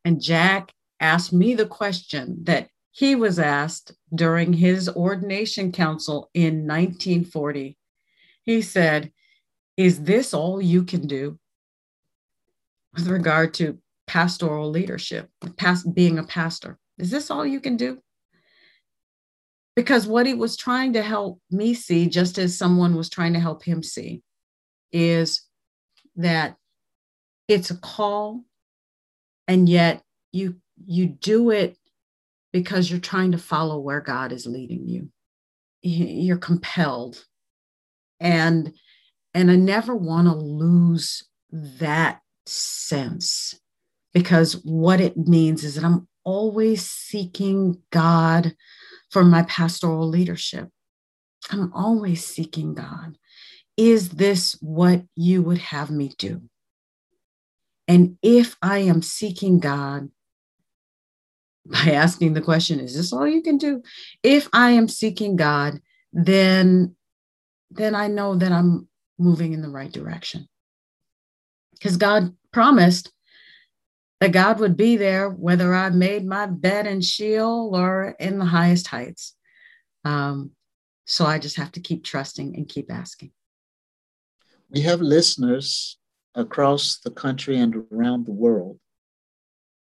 And 0.05 0.21
Jack 0.21 0.71
asked 1.03 1.33
me 1.33 1.53
the 1.53 1.65
question 1.65 2.43
that 2.43 2.69
he 2.91 3.15
was 3.15 3.39
asked 3.39 3.93
during 4.13 4.53
his 4.53 4.89
ordination 4.89 5.71
council 5.71 6.29
in 6.33 6.67
1940. 6.67 7.77
He 8.43 8.61
said, 8.61 9.11
Is 9.77 10.03
this 10.03 10.33
all 10.33 10.61
you 10.61 10.83
can 10.83 11.07
do? 11.07 11.39
with 12.93 13.07
regard 13.07 13.53
to 13.55 13.79
pastoral 14.07 14.69
leadership, 14.69 15.29
past, 15.57 15.93
being 15.93 16.19
a 16.19 16.23
pastor. 16.23 16.77
Is 16.97 17.09
this 17.09 17.31
all 17.31 17.45
you 17.45 17.59
can 17.59 17.77
do? 17.77 17.99
Because 19.75 20.05
what 20.05 20.27
he 20.27 20.35
was 20.35 20.55
trying 20.55 20.93
to 20.93 21.01
help 21.01 21.41
me 21.49 21.73
see, 21.73 22.07
just 22.07 22.37
as 22.37 22.57
someone 22.57 22.95
was 22.95 23.09
trying 23.09 23.33
to 23.33 23.39
help 23.39 23.63
him 23.63 23.81
see, 23.81 24.21
is 24.91 25.41
that 26.15 26.55
it's 27.47 27.71
a 27.71 27.77
call, 27.77 28.41
and 29.47 29.67
yet 29.67 30.03
you 30.31 30.57
you 30.85 31.07
do 31.07 31.49
it 31.49 31.77
because 32.51 32.89
you're 32.89 32.99
trying 32.99 33.31
to 33.31 33.37
follow 33.37 33.79
where 33.79 34.01
God 34.01 34.31
is 34.31 34.45
leading 34.45 34.87
you. 34.87 35.09
You're 35.81 36.37
compelled. 36.37 37.25
And 38.19 38.73
and 39.33 39.49
I 39.49 39.55
never 39.55 39.95
want 39.95 40.27
to 40.27 40.35
lose 40.35 41.27
that 41.51 42.21
sense 42.45 43.59
because 44.13 44.53
what 44.63 45.01
it 45.01 45.17
means 45.17 45.63
is 45.63 45.75
that 45.75 45.83
I'm 45.83 46.07
always 46.23 46.85
seeking 46.85 47.81
God 47.91 48.55
for 49.09 49.23
my 49.23 49.43
pastoral 49.43 50.07
leadership. 50.07 50.69
I'm 51.51 51.73
always 51.73 52.25
seeking 52.25 52.73
God. 52.75 53.17
Is 53.75 54.09
this 54.09 54.55
what 54.61 55.03
you 55.15 55.41
would 55.41 55.57
have 55.57 55.89
me 55.89 56.13
do? 56.17 56.43
And 57.87 58.17
if 58.21 58.55
I 58.61 58.79
am 58.79 59.01
seeking 59.01 59.59
God 59.59 60.09
by 61.65 61.91
asking 61.91 62.33
the 62.33 62.41
question, 62.41 62.79
is 62.79 62.95
this 62.95 63.13
all 63.13 63.27
you 63.27 63.41
can 63.41 63.57
do? 63.57 63.81
If 64.21 64.49
I 64.53 64.71
am 64.71 64.87
seeking 64.87 65.35
God, 65.35 65.81
then 66.11 66.95
then 67.71 67.95
I 67.95 68.07
know 68.07 68.35
that 68.35 68.51
I'm 68.51 68.87
moving 69.17 69.53
in 69.53 69.63
the 69.63 69.69
right 69.69 69.91
direction 69.91 70.47
because 71.71 71.97
God 71.97 72.35
promised 72.51 73.11
that 74.19 74.31
God 74.31 74.59
would 74.59 74.77
be 74.77 74.95
there 74.95 75.29
whether 75.29 75.73
I 75.73 75.89
made 75.89 76.25
my 76.25 76.45
bed 76.45 76.85
in 76.85 77.01
Sheol 77.01 77.75
or 77.75 78.15
in 78.19 78.37
the 78.37 78.45
highest 78.45 78.87
heights. 78.87 79.35
Um, 80.05 80.51
so 81.05 81.25
I 81.25 81.39
just 81.39 81.57
have 81.57 81.71
to 81.73 81.79
keep 81.79 82.03
trusting 82.03 82.55
and 82.55 82.69
keep 82.69 82.91
asking. 82.91 83.31
We 84.69 84.81
have 84.81 85.01
listeners 85.01 85.97
across 86.35 86.99
the 87.03 87.11
country 87.11 87.57
and 87.57 87.83
around 87.91 88.25
the 88.25 88.31
world 88.31 88.79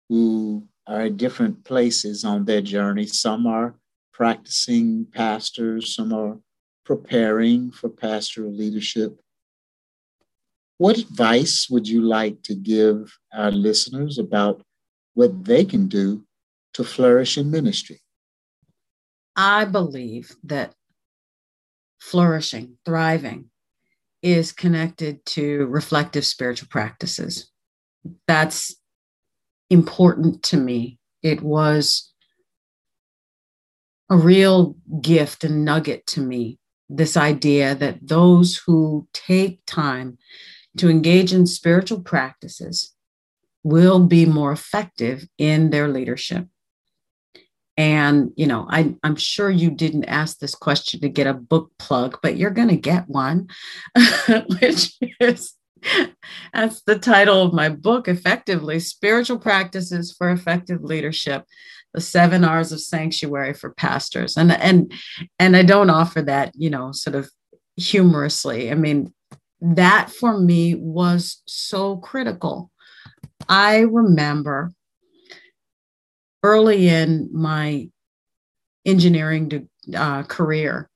who 0.09 0.67
are 0.87 1.01
at 1.01 1.17
different 1.17 1.63
places 1.65 2.23
on 2.23 2.45
their 2.45 2.61
journey. 2.61 3.05
Some 3.05 3.45
are 3.45 3.75
practicing 4.13 5.05
pastors, 5.13 5.93
some 5.93 6.13
are 6.13 6.37
preparing 6.85 7.71
for 7.71 7.89
pastoral 7.89 8.53
leadership. 8.53 9.19
What 10.77 10.97
advice 10.97 11.67
would 11.69 11.87
you 11.87 12.01
like 12.01 12.41
to 12.43 12.55
give 12.55 13.17
our 13.33 13.51
listeners 13.51 14.17
about 14.17 14.63
what 15.15 15.43
they 15.43 15.65
can 15.65 15.87
do 15.87 16.23
to 16.73 16.83
flourish 16.83 17.37
in 17.37 17.51
ministry? 17.51 18.01
I 19.35 19.65
believe 19.65 20.35
that 20.43 20.73
flourishing, 21.99 22.77
thriving, 22.85 23.49
is 24.21 24.51
connected 24.51 25.25
to 25.25 25.65
reflective 25.67 26.25
spiritual 26.25 26.69
practices. 26.71 27.51
That's 28.27 28.75
important 29.69 30.43
to 30.43 30.57
me. 30.57 30.99
It 31.21 31.41
was 31.41 32.11
a 34.09 34.17
real 34.17 34.75
gift 35.01 35.43
and 35.43 35.65
nugget 35.65 36.05
to 36.07 36.21
me 36.21 36.59
this 36.89 37.17
idea 37.17 37.75
that 37.75 37.99
those 38.01 38.57
who 38.65 39.07
take 39.13 39.59
time 39.65 40.17
to 40.77 40.89
engage 40.89 41.33
in 41.33 41.45
spiritual 41.45 42.01
practices 42.01 42.93
will 43.63 44.05
be 44.05 44.25
more 44.25 44.51
effective 44.51 45.27
in 45.37 45.69
their 45.69 45.87
leadership. 45.87 46.47
And, 47.75 48.31
you 48.35 48.47
know, 48.47 48.65
I, 48.69 48.95
I'm 49.03 49.17
sure 49.17 49.51
you 49.51 49.69
didn't 49.69 50.05
ask 50.05 50.39
this 50.39 50.55
question 50.55 51.01
to 51.01 51.09
get 51.09 51.27
a 51.27 51.33
book 51.33 51.71
plug, 51.77 52.17
but 52.23 52.37
you're 52.37 52.49
going 52.49 52.69
to 52.69 52.77
get 52.77 53.07
one, 53.07 53.49
which 54.59 54.97
is 55.19 55.53
that's 56.53 56.81
the 56.83 56.99
title 56.99 57.43
of 57.43 57.53
my 57.53 57.69
book, 57.69 58.07
effectively 58.07 58.79
Spiritual 58.79 59.39
Practices 59.39 60.13
for 60.17 60.29
Effective 60.29 60.83
Leadership 60.83 61.45
the 61.93 62.01
seven 62.01 62.43
R's 62.43 62.71
of 62.71 62.79
sanctuary 62.79 63.53
for 63.53 63.71
pastors. 63.73 64.37
And 64.37 64.51
and 64.51 64.91
and 65.39 65.57
I 65.57 65.63
don't 65.63 65.89
offer 65.89 66.21
that, 66.21 66.51
you 66.55 66.69
know, 66.69 66.91
sort 66.91 67.15
of 67.15 67.29
humorously. 67.75 68.71
I 68.71 68.75
mean, 68.75 69.13
that 69.61 70.11
for 70.11 70.37
me 70.37 70.75
was 70.75 71.41
so 71.47 71.97
critical. 71.97 72.71
I 73.49 73.79
remember 73.79 74.73
early 76.43 76.87
in 76.87 77.29
my 77.33 77.89
engineering 78.85 79.67
uh, 79.95 80.23
career 80.23 80.89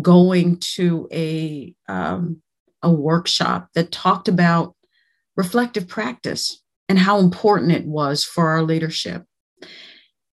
going 0.00 0.58
to 0.58 1.08
a 1.12 1.74
um, 1.88 2.42
a 2.84 2.90
workshop 2.90 3.68
that 3.74 3.90
talked 3.90 4.28
about 4.28 4.74
reflective 5.36 5.88
practice 5.88 6.62
and 6.88 6.98
how 6.98 7.18
important 7.18 7.72
it 7.72 7.86
was 7.86 8.24
for 8.24 8.50
our 8.50 8.62
leadership. 8.62 9.24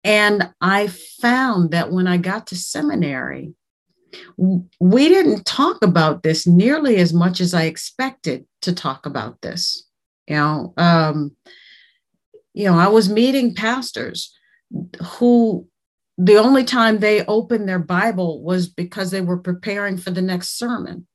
And 0.05 0.51
I 0.61 0.87
found 1.21 1.73
that 1.73 1.91
when 1.91 2.07
I 2.07 2.17
got 2.17 2.47
to 2.49 2.57
seminary, 2.57 3.55
we 4.79 5.09
didn't 5.09 5.45
talk 5.45 5.83
about 5.83 6.23
this 6.23 6.47
nearly 6.47 6.97
as 6.97 7.13
much 7.13 7.41
as 7.41 7.53
I 7.53 7.65
expected 7.65 8.47
to 8.63 8.73
talk 8.73 9.05
about 9.05 9.41
this. 9.43 9.85
You 10.29 10.37
know, 10.37 10.75
um, 10.77 11.37
you 12.55 12.65
know, 12.65 12.79
I 12.79 12.89
was 12.89 13.09
meeting 13.09 13.55
pastors 13.55 14.33
who 15.03 15.67
the 16.19 16.37
only 16.37 16.65
time 16.65 16.99
they 16.99 17.25
opened 17.27 17.69
their 17.69 17.79
Bible 17.79 18.43
was 18.43 18.69
because 18.69 19.11
they 19.11 19.21
were 19.21 19.37
preparing 19.39 19.99
for 19.99 20.11
the 20.11 20.23
next 20.23 20.57
sermon. 20.59 21.07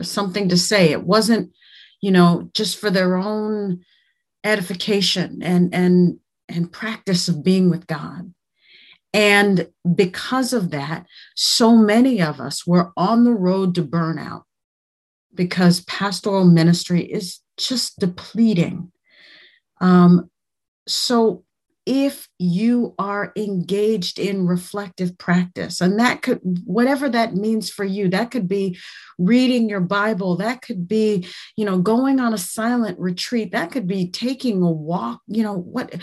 Something 0.00 0.48
to 0.48 0.56
say. 0.56 0.90
It 0.90 1.04
wasn't, 1.04 1.52
you 2.00 2.10
know, 2.10 2.48
just 2.54 2.78
for 2.78 2.90
their 2.90 3.16
own 3.16 3.84
edification 4.44 5.42
and 5.42 5.74
and 5.74 6.18
and 6.48 6.72
practice 6.72 7.28
of 7.28 7.44
being 7.44 7.70
with 7.70 7.86
God. 7.86 8.32
And 9.14 9.68
because 9.94 10.52
of 10.52 10.70
that, 10.70 11.06
so 11.36 11.76
many 11.76 12.22
of 12.22 12.40
us 12.40 12.66
were 12.66 12.92
on 12.96 13.24
the 13.24 13.34
road 13.34 13.74
to 13.74 13.82
burnout 13.82 14.42
because 15.34 15.84
pastoral 15.84 16.44
ministry 16.44 17.02
is 17.02 17.40
just 17.58 17.98
depleting. 17.98 18.90
Um, 19.80 20.30
so 20.86 21.44
if 21.86 22.28
you 22.38 22.94
are 22.98 23.32
engaged 23.36 24.18
in 24.18 24.46
reflective 24.46 25.18
practice. 25.18 25.80
And 25.80 25.98
that 25.98 26.22
could 26.22 26.40
whatever 26.64 27.08
that 27.08 27.34
means 27.34 27.70
for 27.70 27.84
you 27.84 28.08
that 28.08 28.30
could 28.30 28.48
be 28.48 28.78
reading 29.18 29.68
your 29.68 29.80
bible 29.80 30.36
that 30.36 30.62
could 30.62 30.88
be 30.88 31.26
you 31.56 31.64
know 31.64 31.78
going 31.78 32.18
on 32.18 32.34
a 32.34 32.38
silent 32.38 32.98
retreat 32.98 33.52
that 33.52 33.70
could 33.70 33.86
be 33.86 34.10
taking 34.10 34.62
a 34.62 34.70
walk 34.70 35.20
you 35.26 35.42
know 35.42 35.58
what 35.58 35.94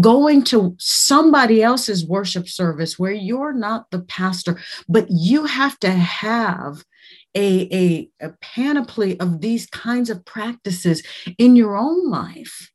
going 0.00 0.42
to 0.42 0.74
somebody 0.78 1.62
else's 1.62 2.06
worship 2.06 2.48
service 2.48 2.98
where 2.98 3.12
you're 3.12 3.52
not 3.52 3.90
the 3.90 4.00
pastor 4.00 4.60
but 4.88 5.06
you 5.08 5.44
have 5.46 5.78
to 5.78 5.90
have 5.90 6.84
a, 7.34 7.68
a, 7.72 8.26
a 8.26 8.32
panoply 8.40 9.18
of 9.20 9.40
these 9.40 9.66
kinds 9.66 10.10
of 10.10 10.24
practices 10.24 11.02
in 11.38 11.54
your 11.54 11.76
own 11.76 12.08
life 12.10 12.70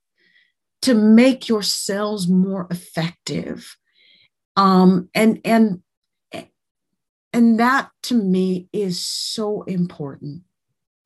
to 0.81 0.93
make 0.93 1.47
yourselves 1.47 2.27
more 2.27 2.67
effective. 2.71 3.77
Um, 4.55 5.09
and 5.13 5.39
and 5.45 5.81
and 7.33 7.59
that 7.59 7.89
to 8.03 8.15
me 8.15 8.67
is 8.73 9.05
so 9.05 9.63
important. 9.63 10.43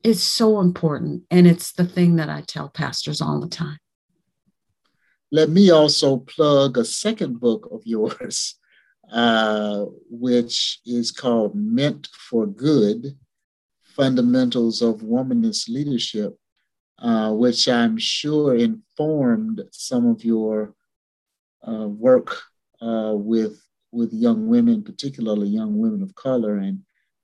It's 0.04 0.24
so 0.24 0.60
important. 0.60 1.24
And 1.30 1.48
it's 1.48 1.72
the 1.72 1.86
thing 1.86 2.16
that 2.16 2.30
i 2.30 2.42
tell 2.42 2.70
pastors 2.70 3.22
all 3.22 3.40
the 3.40 3.48
time. 3.48 3.78
Let 5.32 5.50
me 5.50 5.70
also 5.70 6.18
plug 6.18 6.78
a 6.78 6.86
second 6.86 7.40
book 7.40 7.68
of 7.72 7.82
yours 7.86 8.56
uh, 9.12 9.86
which 10.10 10.80
is 10.86 11.12
called 11.12 11.56
meant 11.56 12.08
for 12.30 12.46
good 12.48 13.18
fundamentals 13.84 14.82
of 14.82 15.02
womanist 15.02 15.70
leadership 15.70 16.38
uh, 17.00 17.32
which 17.32 17.68
I'm 17.68 17.98
sure 17.98 18.56
informed 18.56 19.64
some 19.72 20.08
of 20.08 20.24
your 20.24 20.74
uh, 21.68 21.88
work 21.88 22.38
uh, 22.82 23.14
with 23.16 23.62
with 23.92 24.12
young 24.12 24.48
women, 24.48 24.84
particularly 24.84 25.48
young 25.48 25.78
women 25.78 26.04
of 26.04 26.14
color. 26.16 26.58
And 26.58 26.82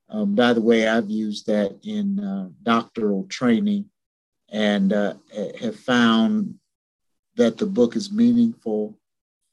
um, 0.08 0.34
by 0.34 0.54
the 0.54 0.62
way, 0.62 0.88
I've 0.88 1.10
used 1.10 1.46
that 1.46 1.78
in 1.84 2.18
uh, 2.18 2.48
doctoral 2.62 3.26
training, 3.28 3.90
and 4.50 4.92
uh, 4.92 5.14
have 5.60 5.76
found 5.76 6.54
that 7.36 7.58
the 7.58 7.66
book 7.66 7.94
is 7.94 8.10
meaningful 8.10 8.98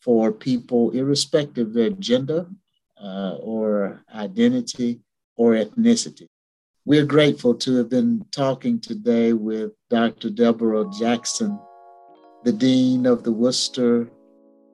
for 0.02 0.32
people, 0.32 0.92
irrespective 0.92 1.68
of 1.68 1.74
their 1.74 1.90
gender 1.90 2.48
or 2.98 4.02
identity 4.14 5.02
or 5.36 5.54
ethnicity. 5.54 6.29
We're 6.90 7.06
grateful 7.06 7.54
to 7.54 7.76
have 7.76 7.90
been 7.90 8.26
talking 8.32 8.80
today 8.80 9.34
with 9.34 9.74
Dr. 9.92 10.32
Debora 10.32 10.92
Jackson, 10.98 11.60
the 12.44 12.52
Dean 12.52 13.06
of 13.06 13.22
the 13.22 13.32
Worcester 13.32 14.10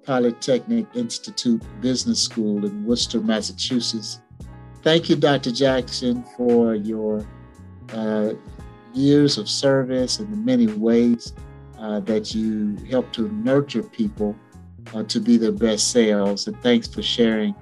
Polytechnic 0.04 0.88
Institute 0.96 1.62
Business 1.82 2.22
School 2.22 2.66
in 2.66 2.86
Worcester, 2.86 3.20
Massachusetts. 3.20 4.22
Thank 4.82 5.10
you, 5.10 5.18
Dr. 5.18 5.52
Jackson, 5.52 6.24
for 6.38 6.74
your 6.74 7.28
uh, 7.90 8.30
years 8.94 9.38
of 9.38 9.50
service 9.50 10.20
and 10.20 10.32
the 10.32 10.38
many 10.38 10.68
ways 10.68 11.34
uh, 11.80 12.00
that 12.00 12.34
you 12.34 12.78
help 12.90 13.12
to 13.12 13.30
nurture 13.34 13.84
people 13.84 14.34
uh, 14.94 15.04
to 15.04 15.20
be 15.20 15.36
their 15.36 15.52
best 15.52 15.92
selves. 15.92 16.48
And 16.48 16.58
thanks 16.64 16.88
for 16.88 17.02
sharing 17.02 17.54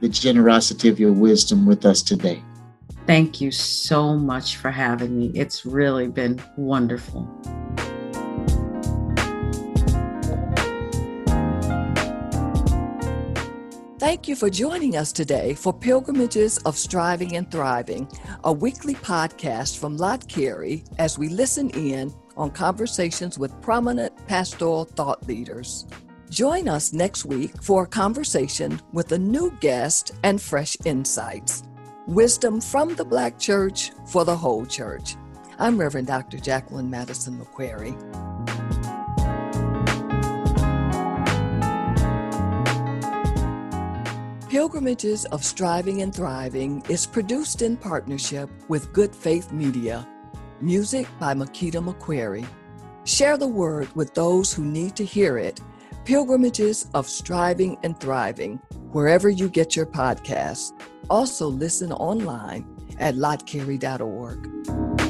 the 0.00 0.08
generosity 0.08 0.88
of 0.88 1.00
your 1.00 1.12
wisdom 1.12 1.66
with 1.66 1.84
us 1.84 2.02
today. 2.04 2.40
Thank 3.10 3.40
you 3.40 3.50
so 3.50 4.16
much 4.16 4.58
for 4.58 4.70
having 4.70 5.18
me. 5.18 5.32
It's 5.34 5.66
really 5.66 6.06
been 6.06 6.40
wonderful. 6.56 7.28
Thank 13.98 14.28
you 14.28 14.36
for 14.36 14.48
joining 14.48 14.96
us 14.96 15.10
today 15.10 15.54
for 15.54 15.72
Pilgrimages 15.72 16.58
of 16.58 16.78
Striving 16.78 17.34
and 17.34 17.50
Thriving, 17.50 18.08
a 18.44 18.52
weekly 18.52 18.94
podcast 18.94 19.78
from 19.78 19.96
Lott 19.96 20.28
Carey 20.28 20.84
as 20.98 21.18
we 21.18 21.28
listen 21.28 21.70
in 21.70 22.14
on 22.36 22.52
conversations 22.52 23.40
with 23.40 23.60
prominent 23.60 24.16
pastoral 24.28 24.84
thought 24.84 25.26
leaders. 25.26 25.84
Join 26.30 26.68
us 26.68 26.92
next 26.92 27.24
week 27.24 27.60
for 27.60 27.82
a 27.82 27.88
conversation 27.88 28.80
with 28.92 29.10
a 29.10 29.18
new 29.18 29.50
guest 29.58 30.12
and 30.22 30.40
fresh 30.40 30.76
insights. 30.84 31.64
Wisdom 32.06 32.60
from 32.62 32.94
the 32.94 33.04
Black 33.04 33.38
Church 33.38 33.92
for 34.06 34.24
the 34.24 34.34
whole 34.34 34.64
church. 34.64 35.16
I'm 35.58 35.78
Reverend 35.78 36.06
Dr. 36.06 36.38
Jacqueline 36.38 36.88
Madison 36.88 37.38
McCreary. 37.38 37.94
Pilgrimages 44.48 45.26
of 45.26 45.44
Striving 45.44 46.00
and 46.00 46.12
Thriving 46.12 46.82
is 46.88 47.06
produced 47.06 47.60
in 47.60 47.76
partnership 47.76 48.48
with 48.68 48.92
Good 48.94 49.14
Faith 49.14 49.52
Media. 49.52 50.08
Music 50.60 51.06
by 51.20 51.34
Makita 51.34 51.84
McCreary. 51.84 52.46
Share 53.04 53.36
the 53.36 53.46
word 53.46 53.94
with 53.94 54.14
those 54.14 54.52
who 54.52 54.64
need 54.64 54.96
to 54.96 55.04
hear 55.04 55.36
it. 55.36 55.60
Pilgrimages 56.06 56.88
of 56.94 57.08
Striving 57.08 57.76
and 57.82 57.98
Thriving, 58.00 58.56
wherever 58.90 59.28
you 59.28 59.48
get 59.48 59.76
your 59.76 59.86
podcasts. 59.86 60.72
Also, 61.10 61.48
listen 61.48 61.92
online 61.92 62.64
at 62.98 63.16
lottcarey.org. 63.16 65.09